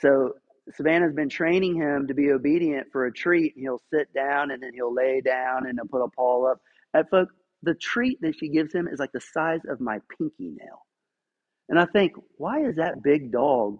so 0.00 0.34
Savannah's 0.74 1.14
been 1.14 1.28
training 1.28 1.74
him 1.74 2.06
to 2.06 2.14
be 2.14 2.30
obedient 2.30 2.88
for 2.92 3.06
a 3.06 3.12
treat. 3.12 3.54
He'll 3.56 3.82
sit 3.92 4.12
down 4.14 4.50
and 4.50 4.62
then 4.62 4.72
he'll 4.74 4.94
lay 4.94 5.20
down 5.20 5.66
and 5.66 5.78
he'll 5.78 5.88
put 5.88 6.04
a 6.04 6.08
paw 6.08 6.50
up. 6.50 6.60
And 6.94 7.08
folks, 7.08 7.34
the 7.62 7.74
treat 7.74 8.20
that 8.22 8.36
she 8.36 8.48
gives 8.48 8.72
him 8.72 8.88
is 8.88 8.98
like 8.98 9.12
the 9.12 9.20
size 9.20 9.60
of 9.68 9.80
my 9.80 9.98
pinky 10.16 10.50
nail. 10.50 10.86
And 11.68 11.78
I 11.78 11.86
think, 11.86 12.12
why 12.36 12.64
is 12.64 12.76
that 12.76 13.02
big 13.02 13.30
dog 13.30 13.78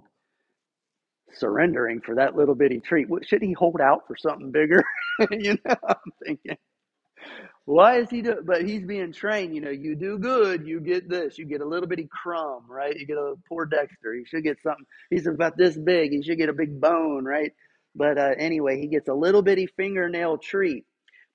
surrendering 1.33 2.01
for 2.01 2.17
that 2.17 2.37
little 2.37 2.55
bitty 2.55 2.81
treat? 2.81 3.09
Should 3.23 3.43
he 3.43 3.53
hold 3.53 3.81
out 3.81 4.07
for 4.07 4.17
something 4.17 4.51
bigger? 4.51 4.83
you 5.31 5.59
know, 5.65 5.77
I'm 5.89 6.13
thinking. 6.25 6.57
Why 7.71 7.99
is 7.99 8.11
he 8.11 8.21
doing? 8.21 8.41
But 8.45 8.65
he's 8.65 8.85
being 8.85 9.13
trained. 9.13 9.55
You 9.55 9.61
know, 9.61 9.71
you 9.71 9.95
do 9.95 10.19
good, 10.19 10.67
you 10.67 10.81
get 10.81 11.09
this. 11.09 11.39
You 11.39 11.45
get 11.45 11.61
a 11.61 11.65
little 11.65 11.89
bitty 11.89 12.09
crumb, 12.11 12.65
right? 12.69 12.97
You 12.97 13.07
get 13.07 13.17
a 13.17 13.35
poor 13.49 13.65
Dexter. 13.65 14.13
He 14.13 14.25
should 14.25 14.43
get 14.43 14.61
something. 14.61 14.85
He's 15.09 15.29
about 15.29 15.57
this 15.57 15.79
big. 15.79 16.11
He 16.11 16.21
should 16.21 16.39
get 16.39 16.49
a 16.49 16.53
big 16.53 16.81
bone, 16.81 17.25
right? 17.25 17.53
But 17.95 18.19
uh, 18.19 18.31
anyway, 18.37 18.81
he 18.81 18.89
gets 18.89 19.09
a 19.09 19.15
little 19.15 19.41
bitty 19.41 19.69
fingernail 19.77 20.39
treat. 20.39 20.85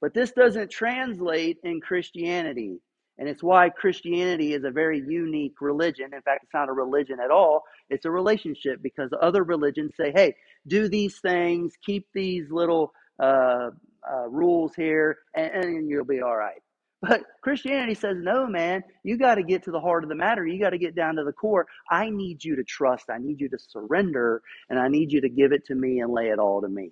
But 0.01 0.13
this 0.13 0.33
doesn't 0.33 0.71
translate 0.71 1.59
in 1.63 1.79
Christianity. 1.79 2.81
And 3.17 3.29
it's 3.29 3.41
why 3.41 3.69
Christianity 3.69 4.53
is 4.53 4.65
a 4.65 4.71
very 4.71 4.99
unique 4.99 5.61
religion. 5.61 6.07
In 6.13 6.21
fact, 6.21 6.43
it's 6.43 6.53
not 6.53 6.67
a 6.67 6.73
religion 6.73 7.17
at 7.23 7.31
all. 7.31 7.63
It's 7.89 8.03
a 8.03 8.11
relationship 8.11 8.81
because 8.83 9.09
other 9.21 9.43
religions 9.43 9.93
say, 9.95 10.11
hey, 10.13 10.35
do 10.67 10.89
these 10.89 11.17
things, 11.19 11.75
keep 11.85 12.07
these 12.13 12.51
little 12.51 12.91
uh, 13.23 13.69
uh, 14.11 14.27
rules 14.29 14.75
here, 14.75 15.17
and, 15.35 15.51
and, 15.51 15.89
you'll 15.89 16.05
be 16.05 16.21
all 16.21 16.35
right. 16.35 16.61
But 17.01 17.23
Christianity 17.41 17.93
says, 17.93 18.17
no, 18.19 18.47
man, 18.47 18.83
you 19.03 19.17
got 19.17 19.35
to 19.35 19.43
get 19.43 19.63
to 19.63 19.71
the 19.71 19.79
heart 19.79 20.03
of 20.03 20.09
the 20.09 20.15
matter. 20.15 20.45
You 20.45 20.59
got 20.59 20.71
to 20.71 20.77
get 20.77 20.95
down 20.95 21.15
to 21.17 21.23
the 21.23 21.33
core. 21.33 21.67
I 21.91 22.09
need 22.09 22.43
you 22.43 22.55
to 22.55 22.63
trust. 22.63 23.09
I 23.09 23.17
need 23.19 23.39
you 23.39 23.49
to 23.49 23.57
surrender, 23.59 24.41
and 24.69 24.79
I 24.79 24.87
need 24.87 25.11
you 25.11 25.21
to 25.21 25.29
give 25.29 25.51
it 25.51 25.65
to 25.65 25.75
me 25.75 25.99
and 25.99 26.11
lay 26.11 26.29
it 26.29 26.39
all 26.39 26.61
to 26.61 26.69
me. 26.69 26.91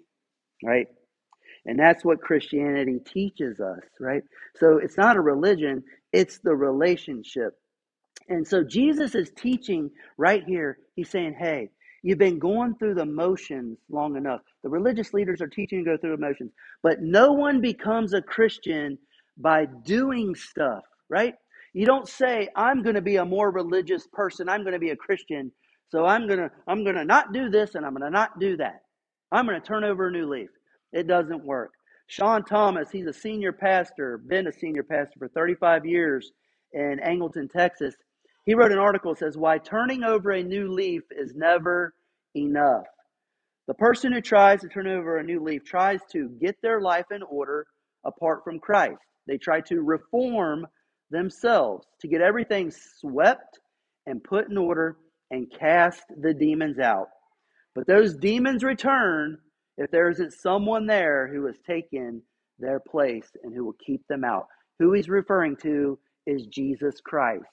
Right? 0.64 0.88
And 1.66 1.80
that's 1.80 2.04
what 2.04 2.22
Christianity 2.22 3.00
teaches 3.06 3.60
us, 3.60 3.80
right? 4.00 4.24
So 4.56 4.78
it's 4.78 4.98
not 4.98 5.16
a 5.16 5.22
religion, 5.22 5.84
it's 6.12 6.40
the 6.40 6.56
relationship. 6.56 7.58
And 8.30 8.48
so 8.48 8.64
Jesus 8.64 9.16
is 9.16 9.32
teaching 9.36 9.90
right 10.18 10.44
here. 10.46 10.78
He's 10.96 11.10
saying, 11.10 11.36
hey, 11.40 11.70
you've 12.04 12.20
been 12.20 12.38
going 12.38 12.76
through 12.76 12.96
the 12.96 13.06
motions 13.06 13.80
long 13.90 14.16
enough. 14.16 14.42
The 14.64 14.70
religious 14.70 15.14
leaders 15.14 15.42
are 15.42 15.48
teaching 15.48 15.80
you 15.80 15.86
to 15.86 15.92
go 15.92 15.98
through 15.98 16.16
the 16.16 16.22
motions, 16.22 16.52
but 16.84 17.02
no 17.02 17.32
one 17.32 17.62
becomes 17.62 18.14
a 18.14 18.22
Christian 18.22 18.98
by 19.38 19.66
doing 19.84 20.36
stuff, 20.36 20.84
right? 21.10 21.34
You 21.74 21.88
don't 21.88 22.08
say, 22.08 22.50
I'm 22.56 22.84
going 22.84 22.96
to 22.96 23.02
be 23.02 23.16
a 23.16 23.26
more 23.26 23.50
religious 23.52 24.08
person. 24.14 24.48
I'm 24.48 24.62
going 24.62 24.74
to 24.74 24.80
be 24.80 24.92
a 24.92 24.96
Christian. 24.96 25.52
So 25.90 26.06
I'm 26.06 26.28
going 26.28 26.40
to, 26.40 26.52
I'm 26.68 26.84
going 26.84 26.96
to 26.96 27.06
not 27.06 27.34
do 27.34 27.50
this 27.50 27.76
and 27.76 27.86
I'm 27.86 27.94
going 27.94 28.04
to 28.04 28.12
not 28.12 28.40
do 28.40 28.58
that. 28.58 28.82
I'm 29.32 29.48
going 29.48 29.60
to 29.60 29.68
turn 29.68 29.84
over 29.84 30.08
a 30.08 30.12
new 30.12 30.30
leaf. 30.30 30.50
It 30.92 31.08
doesn't 31.08 31.44
work. 31.44 31.72
Sean 32.08 32.44
Thomas, 32.44 32.92
he's 32.92 33.08
a 33.08 33.14
senior 33.14 33.52
pastor, 33.52 34.20
been 34.20 34.48
a 34.48 34.52
senior 34.52 34.84
pastor 34.84 35.14
for 35.18 35.30
35 35.30 35.86
years 35.86 36.32
in 36.74 37.00
Angleton, 37.04 37.50
Texas. 37.52 37.96
He 38.46 38.56
wrote 38.56 38.72
an 38.72 38.80
article 38.80 39.14
that 39.14 39.20
says, 39.20 39.38
Why 39.38 39.58
turning 39.58 40.04
over 40.04 40.32
a 40.32 40.44
new 40.44 40.72
leaf 40.72 41.04
is 41.12 41.34
never 41.36 41.94
enough. 42.36 42.86
The 43.68 43.74
person 43.74 44.12
who 44.12 44.22
tries 44.22 44.62
to 44.62 44.68
turn 44.68 44.88
over 44.88 45.18
a 45.18 45.24
new 45.24 45.42
leaf 45.42 45.64
tries 45.64 46.02
to 46.12 46.30
get 46.42 46.58
their 46.62 46.82
life 46.82 47.06
in 47.12 47.24
order 47.24 47.66
apart 48.04 48.44
from 48.44 48.60
Christ. 48.60 49.00
They 49.28 49.38
try 49.38 49.62
to 49.62 49.82
reform 49.82 50.68
themselves 51.10 51.88
to 52.02 52.08
get 52.08 52.22
everything 52.22 52.72
swept 52.72 53.60
and 54.06 54.24
put 54.24 54.50
in 54.50 54.58
order 54.58 54.98
and 55.32 55.52
cast 55.58 56.04
the 56.22 56.34
demons 56.34 56.80
out. 56.80 57.08
But 57.74 57.88
those 57.88 58.16
demons 58.16 58.64
return 58.64 59.38
if 59.78 59.90
there 59.92 60.10
isn't 60.10 60.34
someone 60.34 60.86
there 60.86 61.28
who 61.28 61.46
has 61.46 61.58
taken 61.66 62.22
their 62.60 62.80
place 62.80 63.30
and 63.44 63.54
who 63.56 63.66
will 63.66 63.78
keep 63.86 64.06
them 64.08 64.24
out. 64.24 64.48
Who 64.80 64.94
he's 64.94 65.10
referring 65.10 65.56
to 65.58 65.98
is 66.28 66.46
Jesus 66.48 67.00
Christ, 67.02 67.46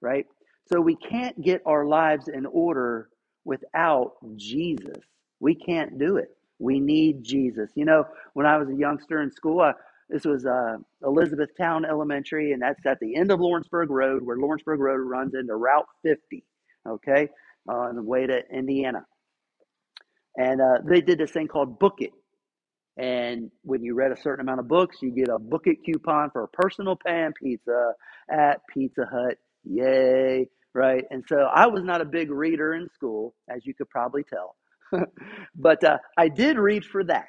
right? 0.00 0.26
So 0.72 0.80
we 0.80 0.96
can't 0.96 1.40
get 1.42 1.62
our 1.66 1.86
lives 1.86 2.28
in 2.28 2.46
order 2.46 3.08
without 3.44 4.14
Jesus. 4.36 4.98
We 5.40 5.54
can't 5.54 5.98
do 5.98 6.16
it. 6.16 6.28
We 6.58 6.80
need 6.80 7.22
Jesus. 7.22 7.70
You 7.74 7.84
know, 7.84 8.04
when 8.34 8.46
I 8.46 8.58
was 8.58 8.68
a 8.68 8.74
youngster 8.76 9.22
in 9.22 9.30
school, 9.30 9.60
I, 9.60 9.72
this 10.08 10.24
was 10.24 10.46
uh, 10.46 10.76
Elizabethtown 11.04 11.84
Elementary, 11.84 12.52
and 12.52 12.62
that's 12.62 12.84
at 12.86 12.98
the 13.00 13.16
end 13.16 13.30
of 13.30 13.40
Lawrenceburg 13.40 13.90
Road, 13.90 14.22
where 14.24 14.36
Lawrenceburg 14.36 14.80
Road 14.80 14.98
runs 14.98 15.34
into 15.34 15.54
Route 15.54 15.86
50, 16.02 16.44
okay, 16.88 17.28
uh, 17.68 17.72
on 17.72 17.96
the 17.96 18.02
way 18.02 18.26
to 18.26 18.40
Indiana. 18.52 19.04
And 20.36 20.60
uh, 20.60 20.78
they 20.84 21.00
did 21.00 21.18
this 21.18 21.32
thing 21.32 21.48
called 21.48 21.78
Book 21.78 21.96
It. 21.98 22.12
And 22.96 23.50
when 23.62 23.82
you 23.82 23.94
read 23.94 24.12
a 24.12 24.20
certain 24.20 24.40
amount 24.42 24.60
of 24.60 24.68
books, 24.68 24.98
you 25.02 25.10
get 25.10 25.28
a 25.28 25.38
Book 25.38 25.62
It 25.66 25.78
coupon 25.84 26.30
for 26.30 26.44
a 26.44 26.48
personal 26.48 26.96
pan 27.06 27.32
pizza 27.42 27.92
at 28.30 28.60
Pizza 28.72 29.06
Hut. 29.10 29.36
Yay, 29.66 30.48
right? 30.74 31.04
And 31.10 31.24
so 31.28 31.38
I 31.54 31.68
was 31.68 31.84
not 31.84 32.02
a 32.02 32.06
big 32.06 32.30
reader 32.30 32.74
in 32.74 32.88
school, 32.94 33.34
as 33.50 33.66
you 33.66 33.74
could 33.74 33.90
probably 33.90 34.24
tell. 34.24 34.56
but 35.56 35.84
uh, 35.84 35.98
I 36.18 36.28
did 36.28 36.58
read 36.58 36.84
for 36.84 37.04
that 37.04 37.26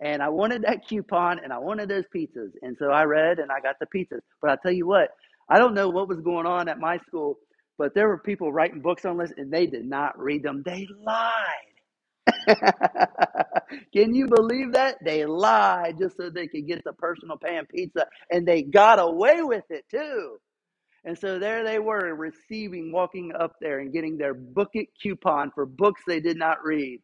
and 0.00 0.22
I 0.22 0.28
wanted 0.30 0.62
that 0.62 0.86
coupon 0.88 1.40
and 1.42 1.52
I 1.52 1.58
wanted 1.58 1.88
those 1.90 2.04
pizzas. 2.14 2.52
And 2.62 2.76
so 2.78 2.90
I 2.90 3.04
read 3.04 3.38
and 3.40 3.52
I 3.52 3.60
got 3.60 3.76
the 3.80 3.86
pizzas. 3.86 4.20
But 4.42 4.50
I'll 4.52 4.58
tell 4.58 4.72
you 4.72 4.86
what, 4.86 5.10
I 5.50 5.58
don't 5.58 5.74
know 5.74 5.88
what 5.90 6.08
was 6.08 6.20
going 6.20 6.46
on 6.46 6.68
at 6.68 6.78
my 6.80 6.98
school, 7.08 7.38
but 7.78 7.94
there 7.94 8.08
were 8.08 8.18
people 8.18 8.52
writing 8.52 8.80
books 8.82 9.04
on 9.06 9.18
this 9.18 9.32
and 9.36 9.52
they 9.52 9.66
did 9.66 9.86
not 9.86 10.18
read 10.18 10.42
them. 10.42 10.62
They 10.64 10.86
lied. 11.04 11.68
Can 13.94 14.14
you 14.14 14.28
believe 14.28 14.72
that? 14.72 14.98
They 15.04 15.26
lied 15.26 15.98
just 15.98 16.16
so 16.16 16.30
they 16.30 16.48
could 16.48 16.66
get 16.68 16.84
the 16.84 16.92
personal 16.94 17.38
pan 17.38 17.66
pizza 17.66 18.06
and 18.30 18.46
they 18.46 18.62
got 18.62 18.98
away 19.00 19.42
with 19.42 19.64
it 19.70 19.84
too. 19.90 20.38
And 21.04 21.18
so 21.18 21.38
there 21.38 21.64
they 21.64 21.78
were 21.78 22.14
receiving, 22.14 22.92
walking 22.92 23.32
up 23.38 23.56
there 23.60 23.80
and 23.80 23.92
getting 23.92 24.16
their 24.16 24.34
book 24.34 24.70
it 24.74 24.88
coupon 25.02 25.50
for 25.52 25.66
books 25.66 26.02
they 26.06 26.20
did 26.20 26.36
not 26.36 26.64
read. 26.64 27.00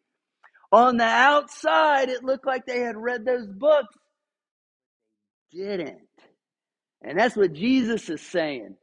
On 0.71 0.97
the 0.97 1.05
outside, 1.05 2.09
it 2.09 2.23
looked 2.23 2.47
like 2.47 2.67
they 2.67 2.81
had 2.81 2.97
read 2.97 3.25
those 3.25 3.47
books. 3.47 3.95
Didn't. 5.51 5.99
And 7.03 7.19
that's 7.19 7.37
what 7.37 7.55
Jesus 7.55 8.09
is 8.09 8.21
saying. 8.21 8.77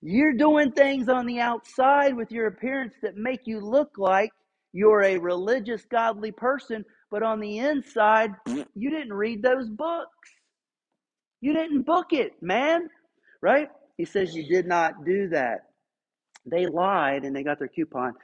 You're 0.00 0.32
doing 0.32 0.72
things 0.72 1.08
on 1.08 1.26
the 1.26 1.40
outside 1.40 2.16
with 2.16 2.30
your 2.30 2.46
appearance 2.46 2.94
that 3.02 3.16
make 3.16 3.40
you 3.46 3.60
look 3.60 3.98
like 3.98 4.30
you're 4.72 5.02
a 5.02 5.18
religious, 5.18 5.84
godly 5.90 6.30
person, 6.32 6.84
but 7.10 7.22
on 7.22 7.40
the 7.40 7.58
inside, 7.58 8.30
you 8.46 8.90
didn't 8.90 9.12
read 9.12 9.42
those 9.42 9.68
books. 9.68 10.30
You 11.40 11.52
didn't 11.52 11.82
book 11.82 12.12
it, 12.12 12.32
man. 12.40 12.88
Right? 13.40 13.68
He 13.98 14.06
says 14.06 14.34
you 14.34 14.48
did 14.48 14.66
not 14.66 15.04
do 15.04 15.28
that. 15.28 15.66
They 16.46 16.66
lied 16.66 17.24
and 17.24 17.36
they 17.36 17.42
got 17.42 17.58
their 17.58 17.68
coupon. 17.68 18.14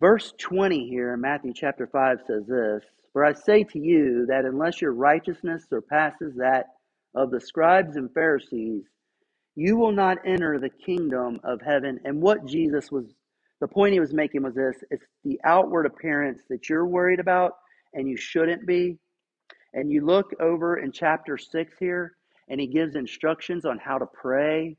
Verse 0.00 0.32
20 0.38 0.88
here 0.88 1.14
in 1.14 1.20
Matthew 1.20 1.52
chapter 1.54 1.86
5 1.86 2.18
says 2.26 2.46
this 2.46 2.84
For 3.12 3.24
I 3.24 3.32
say 3.32 3.64
to 3.64 3.78
you 3.78 4.26
that 4.28 4.44
unless 4.44 4.80
your 4.80 4.92
righteousness 4.92 5.64
surpasses 5.68 6.34
that 6.36 6.66
of 7.14 7.30
the 7.30 7.40
scribes 7.40 7.96
and 7.96 8.12
Pharisees, 8.12 8.84
you 9.54 9.76
will 9.76 9.92
not 9.92 10.18
enter 10.26 10.58
the 10.58 10.70
kingdom 10.70 11.40
of 11.44 11.60
heaven. 11.62 12.00
And 12.04 12.20
what 12.20 12.46
Jesus 12.46 12.90
was, 12.90 13.06
the 13.60 13.68
point 13.68 13.94
he 13.94 14.00
was 14.00 14.12
making 14.12 14.42
was 14.42 14.54
this 14.54 14.76
it's 14.90 15.06
the 15.24 15.40
outward 15.44 15.86
appearance 15.86 16.42
that 16.50 16.68
you're 16.68 16.86
worried 16.86 17.20
about 17.20 17.52
and 17.94 18.08
you 18.08 18.16
shouldn't 18.16 18.66
be. 18.66 18.98
And 19.72 19.90
you 19.90 20.04
look 20.04 20.32
over 20.40 20.76
in 20.78 20.92
chapter 20.92 21.38
6 21.38 21.72
here, 21.78 22.16
and 22.52 22.60
he 22.60 22.66
gives 22.68 22.94
instructions 22.94 23.64
on 23.64 23.78
how 23.78 23.96
to 23.98 24.06
pray, 24.06 24.76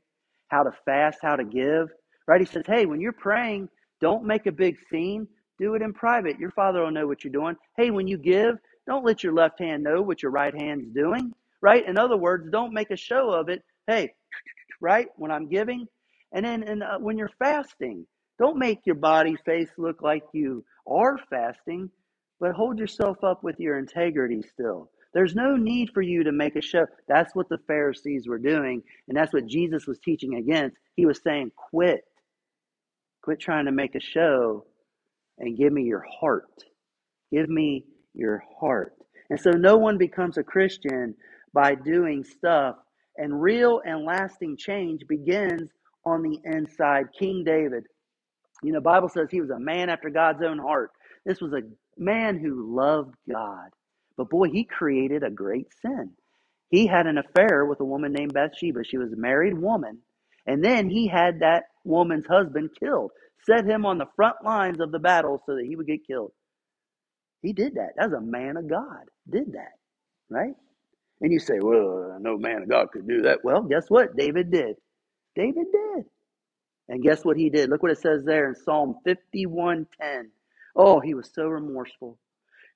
how 0.48 0.62
to 0.62 0.70
fast, 0.84 1.18
how 1.20 1.34
to 1.34 1.44
give. 1.44 1.88
Right? 2.28 2.40
He 2.40 2.46
says, 2.46 2.62
hey, 2.66 2.86
when 2.86 3.00
you're 3.00 3.12
praying, 3.12 3.68
don't 4.00 4.24
make 4.24 4.46
a 4.46 4.52
big 4.52 4.76
scene. 4.88 5.26
Do 5.58 5.74
it 5.74 5.82
in 5.82 5.92
private. 5.92 6.38
Your 6.38 6.52
father 6.52 6.82
will 6.82 6.92
know 6.92 7.08
what 7.08 7.24
you're 7.24 7.32
doing. 7.32 7.56
Hey, 7.76 7.90
when 7.90 8.06
you 8.06 8.16
give, 8.16 8.56
don't 8.86 9.04
let 9.04 9.24
your 9.24 9.32
left 9.32 9.58
hand 9.58 9.82
know 9.82 10.00
what 10.00 10.22
your 10.22 10.30
right 10.30 10.54
hand's 10.54 10.94
doing. 10.94 11.32
Right? 11.60 11.86
In 11.86 11.98
other 11.98 12.16
words, 12.16 12.48
don't 12.50 12.72
make 12.72 12.90
a 12.92 12.96
show 12.96 13.30
of 13.30 13.48
it. 13.48 13.62
Hey, 13.88 14.12
right? 14.80 15.08
When 15.16 15.32
I'm 15.32 15.48
giving. 15.48 15.86
And 16.32 16.44
then 16.44 16.62
and, 16.62 16.82
uh, 16.82 16.98
when 16.98 17.18
you're 17.18 17.30
fasting, 17.40 18.06
don't 18.38 18.58
make 18.58 18.80
your 18.86 18.96
body 18.96 19.36
face 19.44 19.70
look 19.78 20.00
like 20.00 20.22
you 20.32 20.64
are 20.86 21.18
fasting, 21.28 21.90
but 22.38 22.52
hold 22.52 22.78
yourself 22.78 23.22
up 23.24 23.42
with 23.42 23.58
your 23.58 23.78
integrity 23.78 24.42
still. 24.42 24.90
There's 25.14 25.34
no 25.34 25.56
need 25.56 25.90
for 25.94 26.02
you 26.02 26.24
to 26.24 26.32
make 26.32 26.56
a 26.56 26.60
show. 26.60 26.86
That's 27.08 27.34
what 27.34 27.48
the 27.48 27.58
Pharisees 27.66 28.26
were 28.26 28.38
doing, 28.38 28.82
and 29.08 29.16
that's 29.16 29.32
what 29.32 29.46
Jesus 29.46 29.86
was 29.86 29.98
teaching 30.00 30.34
against. 30.34 30.76
He 30.96 31.06
was 31.06 31.20
saying, 31.22 31.52
quit. 31.56 32.04
Quit 33.22 33.40
trying 33.40 33.64
to 33.66 33.72
make 33.72 33.94
a 33.94 34.00
show 34.00 34.66
and 35.38 35.56
give 35.56 35.72
me 35.72 35.84
your 35.84 36.04
heart. 36.20 36.64
Give 37.32 37.48
me 37.48 37.86
your 38.12 38.44
heart. 38.60 38.94
And 39.30 39.40
so 39.40 39.50
no 39.52 39.76
one 39.76 39.98
becomes 39.98 40.36
a 40.36 40.42
Christian 40.42 41.14
by 41.52 41.74
doing 41.74 42.24
stuff. 42.24 42.76
And 43.16 43.40
real 43.40 43.80
and 43.86 44.04
lasting 44.04 44.56
change 44.56 45.06
begins 45.08 45.70
on 46.04 46.22
the 46.22 46.38
inside. 46.44 47.06
King 47.18 47.44
David, 47.44 47.84
you 48.62 48.72
know, 48.72 48.80
Bible 48.80 49.08
says 49.08 49.28
he 49.30 49.40
was 49.40 49.50
a 49.50 49.58
man 49.58 49.88
after 49.88 50.10
God's 50.10 50.42
own 50.42 50.58
heart. 50.58 50.90
This 51.24 51.40
was 51.40 51.52
a 51.52 51.62
man 51.96 52.38
who 52.38 52.74
loved 52.76 53.14
God. 53.30 53.70
But 54.16 54.30
boy, 54.30 54.50
he 54.50 54.64
created 54.64 55.22
a 55.24 55.30
great 55.30 55.68
sin. 55.82 56.12
He 56.70 56.86
had 56.86 57.06
an 57.06 57.18
affair 57.18 57.64
with 57.66 57.80
a 57.80 57.84
woman 57.84 58.12
named 58.12 58.34
Bathsheba. 58.34 58.84
She 58.84 58.98
was 58.98 59.12
a 59.12 59.16
married 59.16 59.58
woman 59.58 60.00
and 60.46 60.64
then 60.64 60.90
he 60.90 61.08
had 61.08 61.40
that 61.40 61.64
woman's 61.84 62.26
husband 62.26 62.70
killed, 62.78 63.12
set 63.46 63.66
him 63.66 63.86
on 63.86 63.98
the 63.98 64.08
front 64.16 64.36
lines 64.44 64.80
of 64.80 64.92
the 64.92 64.98
battle 64.98 65.42
so 65.46 65.54
that 65.56 65.64
he 65.66 65.76
would 65.76 65.86
get 65.86 66.06
killed. 66.06 66.32
He 67.42 67.52
did 67.52 67.74
that. 67.76 67.92
That 67.96 68.10
was 68.10 68.18
a 68.18 68.22
man 68.22 68.56
of 68.56 68.68
God, 68.68 69.04
did 69.30 69.52
that, 69.54 69.74
right? 70.30 70.54
And 71.20 71.32
you 71.32 71.38
say, 71.38 71.60
well, 71.60 72.18
no 72.20 72.38
man 72.38 72.62
of 72.62 72.68
God 72.68 72.88
could 72.92 73.08
do 73.08 73.22
that. 73.22 73.44
Well, 73.44 73.62
guess 73.62 73.86
what? 73.88 74.16
David 74.16 74.50
did. 74.50 74.76
David 75.36 75.66
did. 75.72 76.04
And 76.88 77.02
guess 77.02 77.24
what 77.24 77.38
he 77.38 77.50
did? 77.50 77.70
Look 77.70 77.82
what 77.82 77.92
it 77.92 78.00
says 78.00 78.24
there 78.24 78.48
in 78.48 78.54
Psalm 78.54 78.96
51:10. 79.06 79.86
Oh, 80.76 81.00
he 81.00 81.14
was 81.14 81.30
so 81.34 81.48
remorseful. 81.48 82.18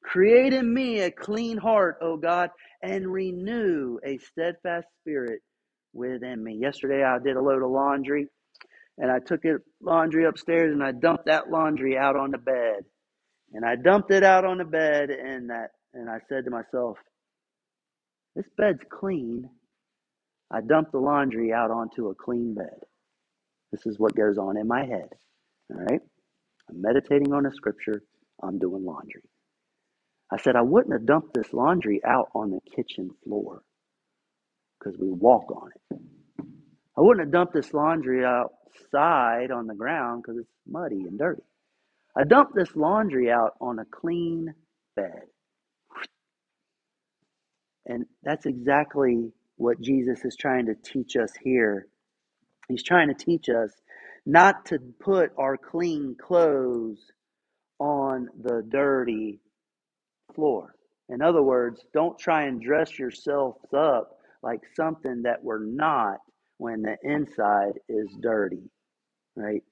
Create 0.03 0.53
in 0.55 0.73
me 0.73 1.01
a 1.01 1.11
clean 1.11 1.59
heart, 1.59 1.99
O 2.01 2.17
God, 2.17 2.51
and 2.83 3.13
renew 3.13 3.99
a 4.05 4.19
steadfast 4.19 4.87
spirit 5.01 5.43
within 5.93 6.43
me. 6.43 6.57
Yesterday 6.61 7.03
I 7.05 7.19
did 7.19 7.37
a 7.37 7.43
load 7.43 7.63
of 7.63 7.71
laundry 7.71 8.27
and 8.99 9.11
I 9.11 9.19
took 9.19 9.45
it 9.45 9.61
laundry 9.81 10.25
upstairs 10.25 10.73
and 10.73 10.83
I 10.83 10.93
dumped 10.93 11.27
that 11.27 11.51
laundry 11.51 11.97
out 11.97 12.17
on 12.17 12.31
the 12.31 12.39
bed. 12.39 12.85
And 13.53 13.65
I 13.65 13.77
dumped 13.77 14.11
it 14.11 14.23
out 14.23 14.45
on 14.45 14.59
the 14.59 14.65
bed 14.65 15.11
and 15.11 15.51
that 15.51 15.71
and 15.95 16.09
I 16.09 16.19
said 16.29 16.45
to 16.45 16.51
myself, 16.51 16.99
This 18.37 18.47
bed's 18.57 18.83
clean, 18.91 19.49
I 20.51 20.61
dumped 20.61 20.93
the 20.93 20.99
laundry 20.99 21.53
out 21.53 21.71
onto 21.71 22.09
a 22.09 22.15
clean 22.15 22.55
bed. 22.55 22.81
This 23.73 23.87
is 23.87 23.99
what 23.99 24.17
goes 24.17 24.39
on 24.39 24.57
in 24.57 24.69
my 24.69 24.85
head. 24.85 25.09
All 25.75 25.81
right? 25.81 26.01
I'm 26.69 26.81
meditating 26.83 27.33
on 27.33 27.47
a 27.47 27.53
scripture. 27.53 28.03
I'm 28.43 28.59
doing 28.59 28.85
laundry. 28.85 29.23
I 30.31 30.37
said, 30.39 30.57
I 30.57 30.63
wouldn't 30.63 30.93
have 30.93 31.07
dumped 31.07 31.35
this 31.35 31.53
laundry 31.53 32.01
out 32.05 32.29
on 32.35 32.51
the 32.51 32.61
kitchen 32.75 33.11
floor 33.25 33.63
because 34.79 34.99
we 34.99 35.11
walk 35.11 35.51
on 35.51 35.71
it. 35.75 35.99
I 36.97 37.01
wouldn't 37.01 37.27
have 37.27 37.33
dumped 37.33 37.55
this 37.55 37.73
laundry 37.73 38.25
outside 38.25 39.51
on 39.51 39.67
the 39.67 39.75
ground 39.75 40.23
because 40.23 40.39
it's 40.39 40.51
muddy 40.67 41.03
and 41.09 41.19
dirty. 41.19 41.43
I 42.17 42.25
dumped 42.25 42.55
this 42.55 42.75
laundry 42.75 43.31
out 43.31 43.53
on 43.61 43.79
a 43.79 43.85
clean 43.85 44.55
bed. 44.97 45.23
And 47.87 48.05
that's 48.23 48.45
exactly 48.47 49.33
what 49.57 49.81
Jesus 49.81 50.25
is 50.25 50.37
trying 50.37 50.67
to 50.67 50.75
teach 50.75 51.17
us 51.17 51.31
here. 51.43 51.87
He's 52.69 52.83
trying 52.83 53.09
to 53.09 53.15
teach 53.15 53.49
us 53.49 53.71
not 54.27 54.67
to 54.67 54.79
put 55.01 55.33
our 55.39 55.57
clean 55.57 56.17
clothes 56.21 56.99
on 57.79 58.29
the 58.43 58.63
dirty 58.69 59.41
floor. 60.39 60.77
In 61.09 61.21
other 61.21 61.43
words, 61.43 61.85
don't 61.93 62.17
try 62.17 62.45
and 62.45 62.63
dress 62.63 62.97
yourselves 62.97 63.59
up 63.77 64.19
like 64.41 64.61
something 64.77 65.23
that 65.23 65.43
we're 65.43 65.65
not 65.65 66.19
when 66.59 66.83
the 66.83 66.97
inside 67.03 67.73
is 67.89 68.07
dirty, 68.21 68.71
right? 69.35 69.65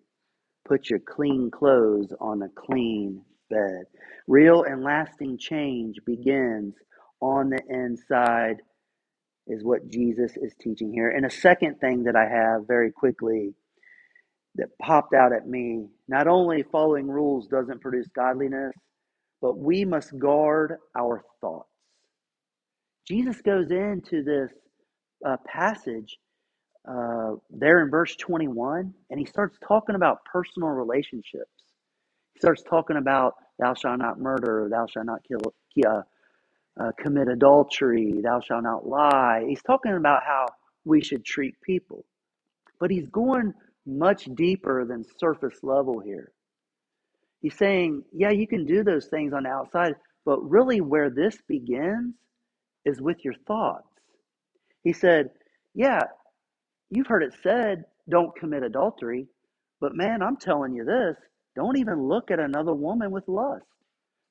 Put 0.67 0.91
your 0.91 0.99
clean 0.99 1.53
clothes 1.53 2.13
on 2.21 2.43
a 2.43 2.49
clean 2.49 3.23
bed. 3.49 3.85
Real 4.27 4.65
and 4.65 4.83
lasting 4.83 5.39
change 5.39 5.99
begins 6.05 6.75
on 7.21 7.51
the 7.51 7.61
inside, 7.69 8.57
is 9.47 9.63
what 9.63 9.89
Jesus 9.89 10.33
is 10.37 10.53
teaching 10.61 10.93
here. 10.93 11.11
And 11.11 11.25
a 11.25 11.31
second 11.31 11.79
thing 11.79 12.03
that 12.05 12.17
I 12.17 12.29
have 12.29 12.67
very 12.67 12.91
quickly 12.91 13.55
that 14.57 14.77
popped 14.83 15.15
out 15.15 15.33
at 15.33 15.47
me 15.47 15.87
not 16.09 16.27
only 16.27 16.65
following 16.73 17.07
rules 17.07 17.47
doesn't 17.47 17.81
produce 17.81 18.09
godliness, 18.17 18.73
but 19.41 19.59
we 19.59 19.85
must 19.85 20.19
guard 20.19 20.77
our 20.97 21.25
thoughts. 21.41 21.69
Jesus 23.07 23.41
goes 23.41 23.71
into 23.71 24.25
this 24.25 24.51
uh, 25.25 25.37
passage 25.47 26.19
uh, 26.89 27.33
there 27.51 27.83
in 27.83 27.91
verse 27.91 28.17
21, 28.17 28.93
and 29.11 29.21
he 29.21 29.27
starts 29.27 29.59
talking 29.67 29.95
about 29.97 30.25
personal 30.25 30.69
relationships. 30.69 31.51
He 32.35 32.41
starts 32.41 32.63
talking 32.63 32.97
about 32.97 33.35
thou 33.59 33.75
shalt 33.75 33.99
not 33.99 34.21
murder, 34.21 34.69
thou 34.71 34.87
shalt 34.87 35.07
not 35.07 35.21
kill, 35.27 35.55
uh, 35.87 36.03
uh, 36.81 36.93
commit 36.99 37.29
adultery, 37.29 38.21
thou 38.23 38.41
shalt 38.41 38.65
not 38.65 38.87
lie. 38.87 39.45
He's 39.49 39.63
talking 39.63 39.95
about 39.95 40.23
how 40.25 40.47
we 40.85 41.03
should 41.03 41.25
treat 41.25 41.61
people. 41.63 42.05
But 42.79 42.91
he's 42.91 43.07
going 43.09 43.55
much 43.87 44.25
deeper 44.35 44.85
than 44.85 45.05
surface 45.19 45.59
level 45.63 46.01
here. 46.01 46.33
He's 47.43 47.57
saying, 47.57 48.05
yeah, 48.13 48.31
you 48.31 48.47
can 48.47 48.67
do 48.67 48.83
those 48.85 49.07
things 49.07 49.33
on 49.33 49.45
the 49.45 49.51
outside, 49.51 49.95
but 50.25 50.41
really 50.49 50.81
where 50.81 51.11
this 51.11 51.37
begins 51.49 52.15
is 52.85 53.01
with 53.01 53.25
your 53.25 53.35
thoughts. 53.47 53.89
He 54.85 54.93
said, 54.93 55.31
yeah, 55.75 56.03
you've 56.91 57.07
heard 57.07 57.23
it 57.23 57.35
said, 57.43 57.85
don't 58.09 58.37
commit 58.37 58.63
adultery, 58.63 59.27
but 59.81 59.95
man, 59.95 60.23
I'm 60.23 60.37
telling 60.37 60.75
you 60.75 60.85
this, 60.85 61.17
don't 61.55 61.79
even 61.79 62.09
look 62.09 62.31
at 62.31 62.41
another 62.41 62.75
woman 62.75 63.11
with 63.11 63.29
lust. 63.29 63.65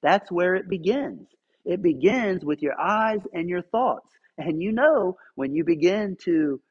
That's 0.01 0.31
where 0.31 0.55
it 0.55 0.69
begins. 0.69 1.27
It 1.65 1.81
begins 1.81 2.45
with 2.45 2.61
your 2.61 2.79
eyes 2.79 3.21
and 3.33 3.49
your 3.49 3.63
thoughts. 3.63 4.07
And 4.37 4.61
you 4.61 4.71
know, 4.71 5.17
when 5.35 5.55
you 5.55 5.63
begin 5.63 6.17
to 6.25 6.61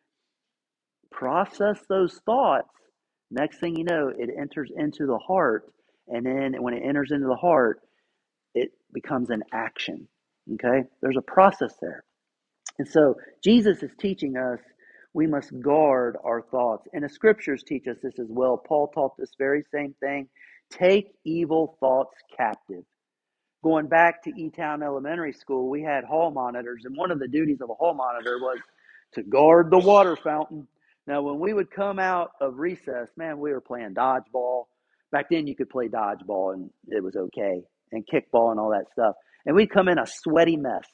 process 1.11 1.79
those 1.89 2.21
thoughts, 2.27 2.69
next 3.31 3.59
thing 3.59 3.77
you 3.77 3.85
know, 3.85 4.13
it 4.17 4.31
enters 4.39 4.71
into 4.77 5.07
the 5.07 5.19
heart. 5.19 5.73
And 6.09 6.27
then 6.27 6.63
when 6.63 6.75
it 6.75 6.83
enters 6.87 7.11
into 7.13 7.27
the 7.27 7.37
heart, 7.37 7.81
it 8.55 8.71
becomes 8.93 9.31
an 9.31 9.43
action. 9.53 10.09
Okay? 10.55 10.85
There's 11.01 11.17
a 11.17 11.23
process 11.23 11.75
there. 11.81 12.05
And 12.79 12.89
so 12.89 13.17
Jesus 13.43 13.83
is 13.83 13.91
teaching 13.99 14.37
us 14.37 14.61
we 15.13 15.27
must 15.29 15.53
guard 15.61 16.17
our 16.25 16.43
thoughts. 16.43 16.89
And 16.93 17.05
the 17.05 17.09
scriptures 17.09 17.63
teach 17.63 17.87
us 17.87 17.99
this 18.03 18.19
as 18.19 18.27
well. 18.29 18.57
Paul 18.57 18.89
taught 18.89 19.17
this 19.17 19.31
very 19.39 19.63
same 19.73 19.95
thing. 20.01 20.29
Take 20.71 21.13
evil 21.25 21.77
thoughts 21.81 22.17
captive 22.37 22.85
going 23.65 23.87
back 23.89 24.23
to 24.23 24.31
E 24.31 24.51
Town 24.51 24.83
Elementary 24.83 25.33
School, 25.33 25.71
we 25.71 25.83
had 25.83 26.05
hall 26.05 26.31
monitors, 26.31 26.83
and 26.85 26.95
one 26.97 27.11
of 27.11 27.19
the 27.19 27.27
duties 27.27 27.63
of 27.63 27.71
a 27.71 27.75
hall 27.75 27.95
monitor 27.95 28.39
was 28.39 28.59
to 29.15 29.23
guard 29.23 29.71
the 29.71 29.79
water 29.79 30.17
fountain. 30.17 30.69
Now, 31.07 31.23
when 31.23 31.41
we 31.41 31.55
would 31.55 31.71
come 31.71 31.99
out 31.99 32.33
of 32.41 32.59
recess, 32.59 33.09
man, 33.17 33.39
we 33.39 33.53
were 33.53 33.63
playing 33.63 33.95
dodgeball. 33.95 34.67
Back 35.15 35.27
then, 35.31 35.47
you 35.47 35.55
could 35.55 35.71
play 35.71 35.87
dodgeball 35.87 36.55
and 36.55 36.71
it 36.89 37.01
was 37.01 37.15
okay, 37.15 37.63
and 37.93 38.05
kickball 38.13 38.51
and 38.51 38.59
all 38.59 38.71
that 38.71 38.87
stuff. 38.93 39.15
And 39.47 39.55
we'd 39.55 39.71
come 39.71 39.87
in 39.89 39.97
a 39.97 40.07
sweaty 40.09 40.57
mess. 40.57 40.89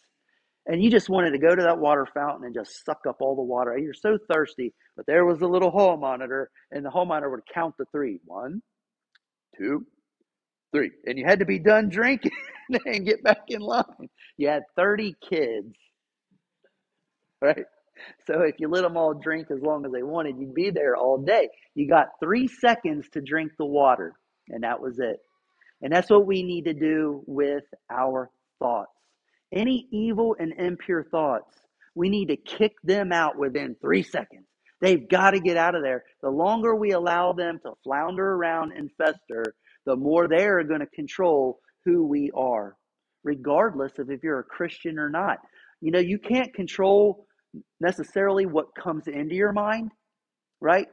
And 0.67 0.85
you 0.85 0.91
just 0.91 1.09
wanted 1.09 1.31
to 1.31 1.39
go 1.39 1.55
to 1.55 1.63
that 1.63 1.79
water 1.79 2.07
fountain 2.13 2.45
and 2.45 2.55
just 2.55 2.85
suck 2.85 2.99
up 3.09 3.17
all 3.23 3.35
the 3.35 3.43
water. 3.43 3.79
You're 3.79 3.95
so 3.95 4.19
thirsty, 4.31 4.75
but 4.95 5.07
there 5.07 5.25
was 5.25 5.41
a 5.41 5.47
little 5.47 5.71
hall 5.71 5.97
monitor, 5.97 6.51
and 6.71 6.85
the 6.85 6.91
hall 6.91 7.07
monitor 7.07 7.31
would 7.31 7.47
count 7.55 7.77
the 7.79 7.87
three: 7.93 8.21
one, 8.27 8.61
two, 9.59 9.87
three. 10.75 10.91
And 11.07 11.19
you 11.19 11.25
had 11.25 11.39
to 11.39 11.47
be 11.47 11.59
done 11.59 11.89
drinking 11.89 12.33
and 12.85 13.07
get 13.07 13.25
back 13.25 13.45
in 13.49 13.63
line. 13.63 14.11
You 14.37 14.49
had 14.49 14.65
30 14.77 15.15
kids, 15.31 15.75
right? 17.41 17.65
So 18.27 18.43
if 18.43 18.57
you 18.59 18.69
let 18.69 18.83
them 18.83 18.97
all 18.97 19.15
drink 19.15 19.49
as 19.51 19.61
long 19.63 19.85
as 19.85 19.93
they 19.93 20.03
wanted, 20.03 20.37
you'd 20.39 20.55
be 20.55 20.71
there 20.71 20.97
all 20.97 21.19
day. 21.19 21.49
You 21.75 21.89
got 21.89 22.09
three 22.23 22.49
seconds 22.49 23.09
to 23.13 23.21
drink 23.21 23.53
the 23.59 23.67
water, 23.67 24.15
and 24.49 24.63
that 24.65 24.81
was 24.81 24.99
it. 24.99 25.19
And 25.83 25.93
that's 25.93 26.11
what 26.11 26.27
we 26.27 26.43
need 26.43 26.65
to 26.65 26.75
do 26.75 27.23
with 27.27 27.65
our 27.91 28.31
thoughts. 28.59 28.93
Any 29.53 29.89
evil 29.91 30.37
and 30.39 30.53
impure 30.59 31.05
thoughts, 31.05 31.57
we 31.95 32.09
need 32.09 32.29
to 32.29 32.37
kick 32.37 32.73
them 32.85 33.13
out 33.13 33.37
within 33.39 33.77
three 33.81 34.03
seconds. 34.03 34.47
They've 34.81 35.09
got 35.09 35.33
to 35.33 35.41
get 35.41 35.57
out 35.57 35.75
of 35.75 35.83
there. 35.83 36.05
The 36.23 36.31
longer 36.31 36.75
we 36.75 36.93
allow 36.93 37.33
them 37.33 37.59
to 37.65 37.73
flounder 37.85 38.33
around 38.33 38.73
and 38.73 38.91
fester, 38.97 39.55
the 39.87 39.97
more 39.97 40.29
they 40.29 40.45
are 40.47 40.63
going 40.63 40.81
to 40.81 40.87
control 40.87 41.59
who 41.85 42.07
we 42.07 42.31
are, 42.35 42.77
regardless 43.25 43.99
of 43.99 44.11
if 44.11 44.23
you're 44.23 44.39
a 44.41 44.45
Christian 44.45 44.99
or 44.99 45.11
not. 45.11 45.39
You 45.81 45.91
know, 45.91 45.99
you 45.99 46.19
can't 46.19 46.53
control 46.55 47.27
necessarily 47.81 48.47
what 48.47 48.75
comes 48.75 49.07
into 49.07 49.35
your 49.35 49.53
mind, 49.53 49.93
right? 50.61 50.89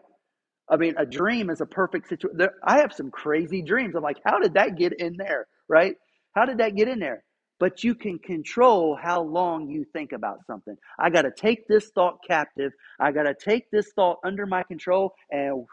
I 0.70 0.78
mean, 0.78 0.96
a 0.98 1.06
dream 1.06 1.50
is 1.50 1.62
a 1.62 1.65
perfect 1.65 2.10
situation. 2.10 2.50
I 2.63 2.80
have 2.80 2.93
some 2.93 3.10
crazy 3.10 3.62
dreams. 3.62 3.96
I'm 3.96 4.04
like, 4.04 4.20
how 4.26 4.39
did 4.39 4.56
that 4.56 4.78
get 4.78 4.93
in 5.00 5.15
there, 5.17 5.48
right? 5.70 5.96
How 6.36 6.46
did 6.46 6.58
that 6.58 6.76
get 6.76 6.88
in 6.88 7.00
there? 7.00 7.24
But 7.60 7.84
you 7.84 7.96
can 7.96 8.20
control 8.20 8.96
how 9.02 9.22
long 9.22 9.70
you 9.70 9.86
think 9.93 10.12
about 10.12 10.46
something. 10.46 10.76
I 11.00 11.10
got 11.10 11.24
to 11.24 11.32
take 11.32 11.67
this 11.67 11.89
thought 11.96 12.20
captive. 12.28 12.72
I 13.00 13.12
got 13.12 13.24
to 13.24 13.34
take 13.34 13.72
this 13.72 13.91
thought 13.96 14.17
under 14.24 14.46
my 14.46 14.63
control 14.63 15.13
and 15.32 15.65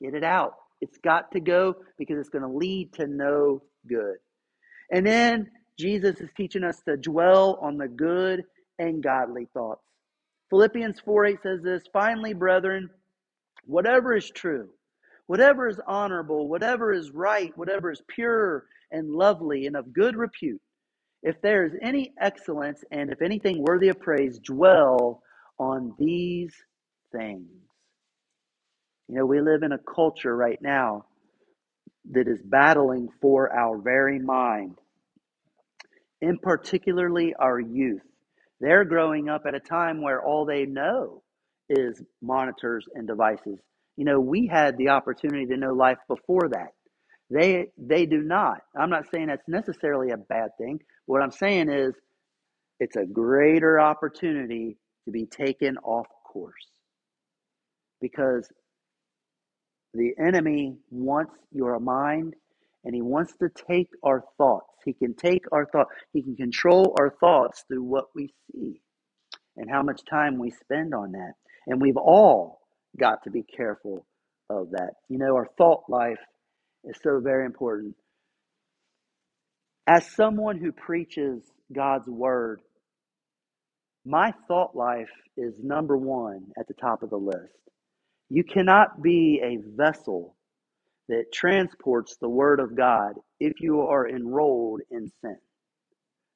get 0.00 0.14
it 0.14 0.22
out. 0.22 0.54
It's 0.80 0.98
got 0.98 1.32
to 1.32 1.40
go 1.40 1.74
because 1.98 2.18
it's 2.18 2.28
going 2.28 2.42
to 2.42 2.48
lead 2.48 2.92
to 2.94 3.06
no 3.06 3.62
good. 3.88 4.16
And 4.92 5.04
then 5.06 5.50
Jesus 5.78 6.20
is 6.20 6.30
teaching 6.36 6.62
us 6.62 6.80
to 6.86 6.96
dwell 6.96 7.58
on 7.60 7.76
the 7.78 7.88
good 7.88 8.44
and 8.78 9.02
godly 9.02 9.48
thoughts. 9.52 9.82
Philippians 10.50 11.00
4 11.00 11.26
8 11.26 11.42
says 11.42 11.62
this 11.62 11.82
Finally, 11.92 12.34
brethren, 12.34 12.90
whatever 13.64 14.16
is 14.16 14.30
true, 14.30 14.68
whatever 15.26 15.68
is 15.68 15.80
honorable, 15.86 16.48
whatever 16.48 16.92
is 16.92 17.10
right, 17.10 17.56
whatever 17.56 17.90
is 17.90 18.02
pure 18.08 18.66
and 18.90 19.10
lovely 19.10 19.66
and 19.66 19.76
of 19.76 19.92
good 19.92 20.16
repute, 20.16 20.60
if 21.22 21.40
there 21.42 21.64
is 21.64 21.72
any 21.82 22.12
excellence 22.20 22.84
and 22.90 23.10
if 23.10 23.20
anything 23.20 23.62
worthy 23.62 23.88
of 23.88 24.00
praise, 24.00 24.38
dwell 24.38 25.22
on 25.58 25.94
these 25.98 26.54
things. 27.12 27.48
You 29.08 29.16
know, 29.16 29.26
we 29.26 29.40
live 29.40 29.62
in 29.62 29.72
a 29.72 29.78
culture 29.78 30.36
right 30.36 30.60
now 30.60 31.06
that 32.12 32.28
is 32.28 32.40
battling 32.42 33.08
for 33.20 33.52
our 33.52 33.78
very 33.78 34.18
mind, 34.18 34.78
in 36.20 36.38
particularly 36.38 37.34
our 37.38 37.58
youth. 37.58 38.02
They're 38.60 38.84
growing 38.84 39.28
up 39.28 39.42
at 39.46 39.54
a 39.54 39.60
time 39.60 40.02
where 40.02 40.22
all 40.22 40.46
they 40.46 40.64
know 40.64 41.22
is 41.68 42.02
monitors 42.22 42.86
and 42.94 43.06
devices. 43.06 43.58
You 43.96 44.04
know, 44.04 44.20
we 44.20 44.46
had 44.46 44.76
the 44.78 44.90
opportunity 44.90 45.46
to 45.46 45.56
know 45.56 45.74
life 45.74 45.98
before 46.08 46.48
that. 46.52 46.68
They 47.30 47.68
they 47.76 48.06
do 48.06 48.22
not. 48.22 48.58
I'm 48.78 48.90
not 48.90 49.04
saying 49.12 49.26
that's 49.28 49.48
necessarily 49.48 50.10
a 50.10 50.16
bad 50.16 50.50
thing. 50.58 50.80
What 51.06 51.22
I'm 51.22 51.32
saying 51.32 51.70
is 51.70 51.92
it's 52.78 52.96
a 52.96 53.04
greater 53.04 53.80
opportunity 53.80 54.76
to 55.06 55.10
be 55.10 55.26
taken 55.26 55.76
off 55.78 56.06
course. 56.24 56.54
Because 58.00 58.48
the 59.94 60.12
enemy 60.20 60.76
wants 60.90 61.34
your 61.52 61.80
mind 61.80 62.34
and 62.86 62.94
he 62.94 63.02
wants 63.02 63.34
to 63.40 63.48
take 63.68 63.88
our 64.04 64.22
thoughts. 64.38 64.68
He 64.84 64.92
can 64.92 65.12
take 65.14 65.42
our 65.50 65.66
thought. 65.66 65.88
He 66.12 66.22
can 66.22 66.36
control 66.36 66.94
our 67.00 67.12
thoughts 67.18 67.64
through 67.66 67.82
what 67.82 68.04
we 68.14 68.32
see 68.52 68.80
and 69.56 69.68
how 69.68 69.82
much 69.82 70.02
time 70.08 70.38
we 70.38 70.52
spend 70.52 70.94
on 70.94 71.10
that. 71.12 71.32
And 71.66 71.82
we've 71.82 71.96
all 71.96 72.60
got 72.98 73.24
to 73.24 73.30
be 73.30 73.42
careful 73.42 74.06
of 74.48 74.70
that. 74.70 74.92
You 75.08 75.18
know, 75.18 75.34
our 75.34 75.48
thought 75.58 75.82
life 75.88 76.20
is 76.84 76.96
so 77.02 77.18
very 77.20 77.44
important. 77.44 77.96
As 79.88 80.08
someone 80.12 80.58
who 80.58 80.70
preaches 80.70 81.42
God's 81.74 82.06
word, 82.06 82.60
my 84.04 84.32
thought 84.46 84.76
life 84.76 85.10
is 85.36 85.54
number 85.60 85.96
one 85.96 86.52
at 86.56 86.68
the 86.68 86.74
top 86.74 87.02
of 87.02 87.10
the 87.10 87.16
list. 87.16 87.52
You 88.30 88.44
cannot 88.44 89.02
be 89.02 89.40
a 89.42 89.58
vessel 89.76 90.35
that 91.08 91.32
transports 91.32 92.16
the 92.20 92.28
word 92.28 92.60
of 92.60 92.76
God 92.76 93.14
if 93.40 93.60
you 93.60 93.82
are 93.82 94.08
enrolled 94.08 94.80
in 94.90 95.10
sin. 95.22 95.36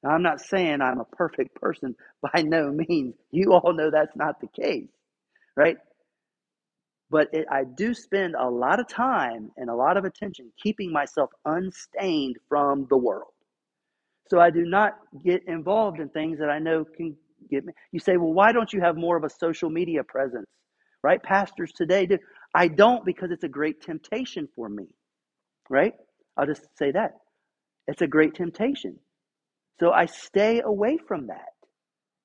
Now, 0.03 0.11
I'm 0.11 0.23
not 0.23 0.41
saying 0.41 0.81
I'm 0.81 0.99
a 0.99 1.05
perfect 1.05 1.55
person 1.55 1.95
by 2.33 2.41
no 2.43 2.71
means. 2.71 3.15
You 3.31 3.53
all 3.53 3.73
know 3.73 3.91
that's 3.91 4.15
not 4.15 4.41
the 4.41 4.47
case, 4.47 4.89
right? 5.55 5.77
But 7.09 7.29
it, 7.33 7.45
I 7.51 7.65
do 7.65 7.93
spend 7.93 8.35
a 8.35 8.49
lot 8.49 8.79
of 8.79 8.87
time 8.87 9.51
and 9.57 9.69
a 9.69 9.75
lot 9.75 9.97
of 9.97 10.05
attention 10.05 10.51
keeping 10.61 10.91
myself 10.91 11.31
unstained 11.45 12.37
from 12.49 12.87
the 12.89 12.97
world. 12.97 13.31
So 14.29 14.39
I 14.39 14.49
do 14.49 14.63
not 14.65 14.97
get 15.25 15.43
involved 15.47 15.99
in 15.99 16.09
things 16.09 16.39
that 16.39 16.49
I 16.49 16.59
know 16.59 16.85
can 16.85 17.15
get 17.49 17.65
me. 17.65 17.73
You 17.91 17.99
say, 17.99 18.17
well, 18.17 18.33
why 18.33 18.51
don't 18.53 18.71
you 18.73 18.81
have 18.81 18.97
more 18.97 19.17
of 19.17 19.23
a 19.23 19.29
social 19.29 19.69
media 19.69 20.03
presence? 20.03 20.47
Right? 21.03 21.21
Pastors 21.21 21.71
today 21.73 22.05
do. 22.05 22.17
I 22.53 22.67
don't 22.67 23.05
because 23.05 23.31
it's 23.31 23.43
a 23.43 23.49
great 23.49 23.81
temptation 23.81 24.47
for 24.55 24.67
me. 24.67 24.87
Right? 25.69 25.93
I'll 26.37 26.47
just 26.47 26.65
say 26.77 26.91
that. 26.91 27.13
It's 27.87 28.01
a 28.01 28.07
great 28.07 28.35
temptation. 28.35 28.97
So 29.79 29.91
I 29.91 30.05
stay 30.05 30.61
away 30.61 30.97
from 31.07 31.27
that. 31.27 31.53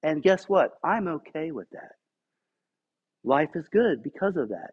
And 0.02 0.22
guess 0.22 0.44
what? 0.44 0.72
I'm 0.84 1.08
okay 1.08 1.50
with 1.50 1.68
that. 1.70 1.92
Life 3.24 3.50
is 3.54 3.66
good 3.72 4.02
because 4.02 4.36
of 4.36 4.50
that. 4.50 4.70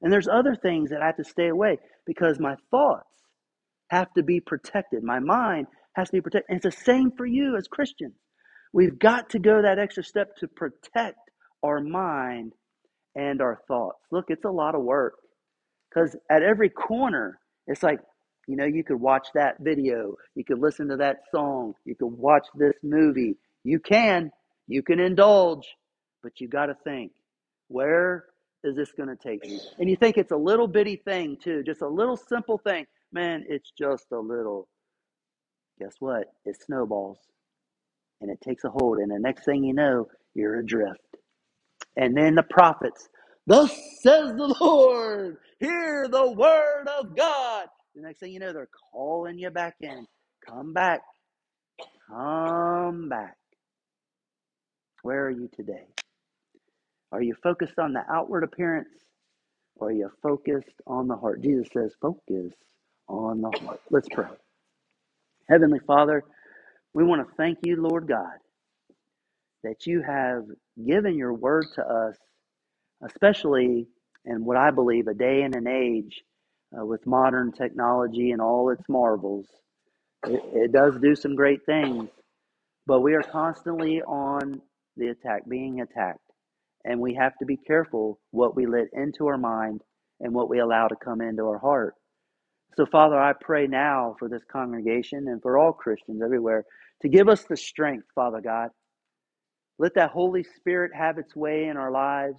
And 0.00 0.12
there's 0.12 0.28
other 0.28 0.54
things 0.54 0.90
that 0.90 1.02
I 1.02 1.06
have 1.06 1.16
to 1.16 1.24
stay 1.24 1.48
away 1.48 1.78
because 2.06 2.38
my 2.38 2.54
thoughts 2.70 3.04
have 3.90 4.12
to 4.14 4.22
be 4.22 4.40
protected. 4.40 5.02
My 5.02 5.18
mind 5.18 5.66
has 5.94 6.08
to 6.08 6.12
be 6.16 6.20
protected. 6.20 6.48
And 6.48 6.64
it's 6.64 6.76
the 6.76 6.84
same 6.84 7.10
for 7.16 7.26
you 7.26 7.56
as 7.56 7.66
Christians. 7.68 8.14
We've 8.72 8.98
got 8.98 9.30
to 9.30 9.38
go 9.38 9.62
that 9.62 9.78
extra 9.78 10.04
step 10.04 10.36
to 10.36 10.48
protect 10.48 11.18
our 11.62 11.80
mind 11.80 12.52
and 13.14 13.40
our 13.40 13.60
thoughts. 13.68 13.98
Look, 14.10 14.26
it's 14.28 14.44
a 14.44 14.50
lot 14.50 14.74
of 14.74 14.82
work 14.82 15.14
because 15.88 16.16
at 16.30 16.42
every 16.42 16.70
corner, 16.70 17.38
it's 17.66 17.82
like, 17.82 18.00
you 18.46 18.56
know, 18.56 18.64
you 18.64 18.82
could 18.82 19.00
watch 19.00 19.28
that 19.34 19.56
video, 19.60 20.16
you 20.34 20.44
could 20.44 20.58
listen 20.58 20.88
to 20.88 20.96
that 20.96 21.22
song, 21.30 21.74
you 21.84 21.94
could 21.94 22.06
watch 22.06 22.46
this 22.54 22.74
movie. 22.82 23.36
You 23.62 23.78
can, 23.78 24.32
you 24.66 24.82
can 24.82 24.98
indulge, 24.98 25.66
but 26.22 26.40
you 26.40 26.48
got 26.48 26.66
to 26.66 26.76
think, 26.82 27.12
where 27.68 28.24
is 28.64 28.74
this 28.76 28.92
going 28.92 29.08
to 29.08 29.16
take 29.16 29.46
you? 29.46 29.60
And 29.78 29.88
you 29.88 29.96
think 29.96 30.16
it's 30.16 30.32
a 30.32 30.36
little 30.36 30.66
bitty 30.66 30.96
thing, 30.96 31.36
too, 31.36 31.62
just 31.62 31.82
a 31.82 31.88
little 31.88 32.16
simple 32.16 32.58
thing. 32.58 32.86
Man, 33.12 33.44
it's 33.48 33.70
just 33.78 34.06
a 34.12 34.18
little. 34.18 34.68
Guess 35.78 35.94
what? 35.98 36.32
It 36.44 36.60
snowballs 36.60 37.18
and 38.20 38.30
it 38.30 38.40
takes 38.40 38.64
a 38.64 38.70
hold. 38.70 38.98
And 38.98 39.10
the 39.10 39.18
next 39.18 39.44
thing 39.44 39.64
you 39.64 39.74
know, 39.74 40.08
you're 40.34 40.58
adrift. 40.58 41.09
And 42.00 42.16
then 42.16 42.36
the 42.36 42.44
prophets, 42.44 43.08
thus 43.46 43.72
says 44.02 44.34
the 44.36 44.56
Lord, 44.62 45.38
hear 45.60 46.08
the 46.08 46.32
word 46.32 46.88
of 47.00 47.16
God. 47.16 47.68
The 47.96 48.02
next 48.02 48.20
thing 48.20 48.32
you 48.34 48.40
know, 48.40 48.54
they're 48.54 48.70
calling 48.94 49.38
you 49.38 49.50
back 49.50 49.76
in. 49.82 50.06
Come 50.48 50.74
back. 50.74 51.02
Come 52.10 53.08
back. 53.10 53.36
Where 55.02 55.26
are 55.26 55.30
you 55.30 55.50
today? 55.54 55.86
Are 57.12 57.22
you 57.22 57.34
focused 57.42 57.78
on 57.78 57.94
the 57.94 58.02
outward 58.12 58.44
appearance 58.44 58.90
or 59.76 59.88
are 59.88 59.92
you 59.92 60.10
focused 60.22 60.76
on 60.86 61.08
the 61.08 61.16
heart? 61.16 61.42
Jesus 61.42 61.68
says, 61.74 61.94
focus 62.02 62.54
on 63.08 63.42
the 63.42 63.52
heart. 63.64 63.80
Let's 63.90 64.08
pray. 64.10 64.28
Heavenly 65.50 65.80
Father, 65.86 66.24
we 66.94 67.04
want 67.04 67.28
to 67.28 67.34
thank 67.36 67.60
you, 67.64 67.76
Lord 67.82 68.08
God, 68.08 68.39
that 69.64 69.86
you 69.86 70.02
have 70.02 70.44
given 70.86 71.16
your 71.16 71.34
word 71.34 71.66
to 71.74 71.82
us, 71.82 72.16
especially 73.04 73.86
in 74.24 74.44
what 74.44 74.56
I 74.56 74.70
believe 74.70 75.06
a 75.06 75.14
day 75.14 75.42
and 75.42 75.54
an 75.54 75.66
age 75.66 76.22
uh, 76.78 76.84
with 76.84 77.06
modern 77.06 77.52
technology 77.52 78.30
and 78.30 78.40
all 78.40 78.70
its 78.70 78.84
marvels. 78.88 79.46
It, 80.26 80.42
it 80.54 80.72
does 80.72 80.98
do 81.00 81.14
some 81.14 81.34
great 81.36 81.64
things, 81.66 82.08
but 82.86 83.00
we 83.00 83.14
are 83.14 83.22
constantly 83.22 84.02
on 84.02 84.60
the 84.96 85.08
attack, 85.08 85.48
being 85.48 85.80
attacked. 85.80 86.20
And 86.84 87.00
we 87.00 87.14
have 87.14 87.36
to 87.38 87.46
be 87.46 87.56
careful 87.56 88.20
what 88.30 88.56
we 88.56 88.66
let 88.66 88.88
into 88.92 89.26
our 89.26 89.38
mind 89.38 89.82
and 90.20 90.34
what 90.34 90.48
we 90.48 90.60
allow 90.60 90.88
to 90.88 90.96
come 90.96 91.20
into 91.20 91.44
our 91.44 91.58
heart. 91.58 91.94
So, 92.76 92.86
Father, 92.86 93.20
I 93.20 93.32
pray 93.38 93.66
now 93.66 94.16
for 94.18 94.28
this 94.28 94.42
congregation 94.50 95.28
and 95.28 95.42
for 95.42 95.58
all 95.58 95.72
Christians 95.72 96.22
everywhere 96.24 96.64
to 97.02 97.08
give 97.08 97.28
us 97.28 97.44
the 97.44 97.56
strength, 97.56 98.06
Father 98.14 98.40
God. 98.40 98.70
Let 99.80 99.94
that 99.94 100.10
Holy 100.10 100.44
Spirit 100.44 100.92
have 100.94 101.16
its 101.16 101.34
way 101.34 101.64
in 101.64 101.78
our 101.78 101.90
lives, 101.90 102.36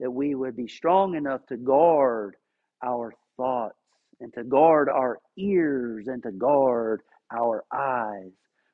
that 0.00 0.10
we 0.10 0.34
would 0.34 0.54
be 0.54 0.68
strong 0.68 1.14
enough 1.14 1.40
to 1.46 1.56
guard 1.56 2.36
our 2.84 3.14
thoughts 3.38 3.78
and 4.20 4.30
to 4.34 4.44
guard 4.44 4.90
our 4.90 5.18
ears 5.38 6.08
and 6.08 6.22
to 6.24 6.30
guard 6.30 7.00
our 7.34 7.64
eyes. 7.72 8.32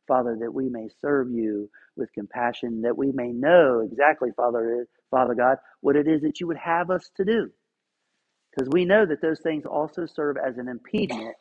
Father, 0.08 0.36
that 0.40 0.52
we 0.52 0.68
may 0.68 0.88
serve 1.00 1.30
you 1.30 1.70
with 1.96 2.12
compassion, 2.12 2.82
that 2.82 2.98
we 2.98 3.12
may 3.12 3.28
know 3.30 3.88
exactly, 3.88 4.30
Father, 4.36 4.88
Father 5.12 5.36
God, 5.36 5.58
what 5.80 5.94
it 5.94 6.08
is 6.08 6.22
that 6.22 6.40
you 6.40 6.48
would 6.48 6.56
have 6.56 6.90
us 6.90 7.08
to 7.16 7.24
do. 7.24 7.48
Because 8.50 8.68
we 8.72 8.86
know 8.86 9.06
that 9.06 9.22
those 9.22 9.38
things 9.40 9.66
also 9.66 10.06
serve 10.06 10.36
as 10.36 10.58
an 10.58 10.66
impediment 10.68 11.36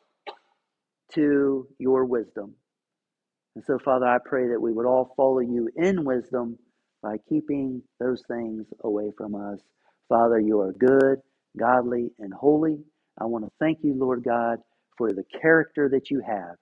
to 1.16 1.68
your 1.80 2.06
wisdom. 2.06 2.54
And 3.60 3.66
so, 3.66 3.78
Father, 3.78 4.06
I 4.06 4.20
pray 4.24 4.48
that 4.48 4.62
we 4.62 4.72
would 4.72 4.86
all 4.86 5.14
follow 5.18 5.40
you 5.40 5.70
in 5.76 6.06
wisdom 6.06 6.58
by 7.04 7.18
keeping 7.28 7.84
those 8.00 8.24
things 8.26 8.66
away 8.86 9.12
from 9.18 9.36
us. 9.36 9.60
Father, 10.08 10.40
you 10.40 10.62
are 10.62 10.72
good, 10.72 11.20
godly, 11.58 12.10
and 12.20 12.34
holy. 12.34 12.78
I 13.20 13.26
want 13.26 13.44
to 13.44 13.52
thank 13.60 13.80
you, 13.84 13.96
Lord 13.96 14.24
God, 14.24 14.60
for 14.98 15.12
the 15.12 15.26
character 15.42 15.90
that 15.90 16.10
you 16.10 16.22
have, 16.26 16.56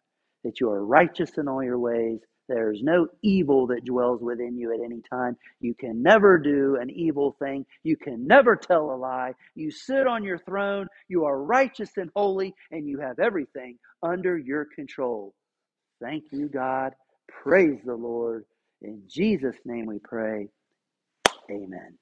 that 0.44 0.60
you 0.60 0.72
are 0.72 0.84
righteous 0.84 1.38
in 1.38 1.48
all 1.48 1.64
your 1.64 1.78
ways. 1.78 2.22
There 2.50 2.72
is 2.72 2.82
no 2.82 3.10
evil 3.22 3.68
that 3.68 3.86
dwells 3.86 4.24
within 4.24 4.58
you 4.58 4.74
at 4.74 4.84
any 4.84 5.04
time. 5.08 5.38
You 5.60 5.76
can 5.76 6.02
never 6.02 6.40
do 6.40 6.80
an 6.82 6.90
evil 6.90 7.36
thing. 7.38 7.64
You 7.84 7.96
can 7.96 8.26
never 8.26 8.56
tell 8.56 8.90
a 8.90 8.98
lie. 8.98 9.34
You 9.54 9.70
sit 9.70 10.08
on 10.08 10.24
your 10.24 10.40
throne. 10.40 10.88
You 11.10 11.26
are 11.26 11.44
righteous 11.44 11.92
and 11.98 12.10
holy, 12.16 12.56
and 12.72 12.90
you 12.90 13.02
have 13.02 13.20
everything 13.20 13.78
under 14.02 14.36
your 14.36 14.66
control. 14.66 15.36
Thank 16.02 16.26
you, 16.32 16.50
God. 16.50 16.94
Praise 17.44 17.80
the 17.86 17.96
Lord. 17.96 18.46
In 18.82 19.04
Jesus' 19.10 19.58
name 19.66 19.88
we 19.88 20.00
pray. 20.00 20.50
Amen. 21.52 21.98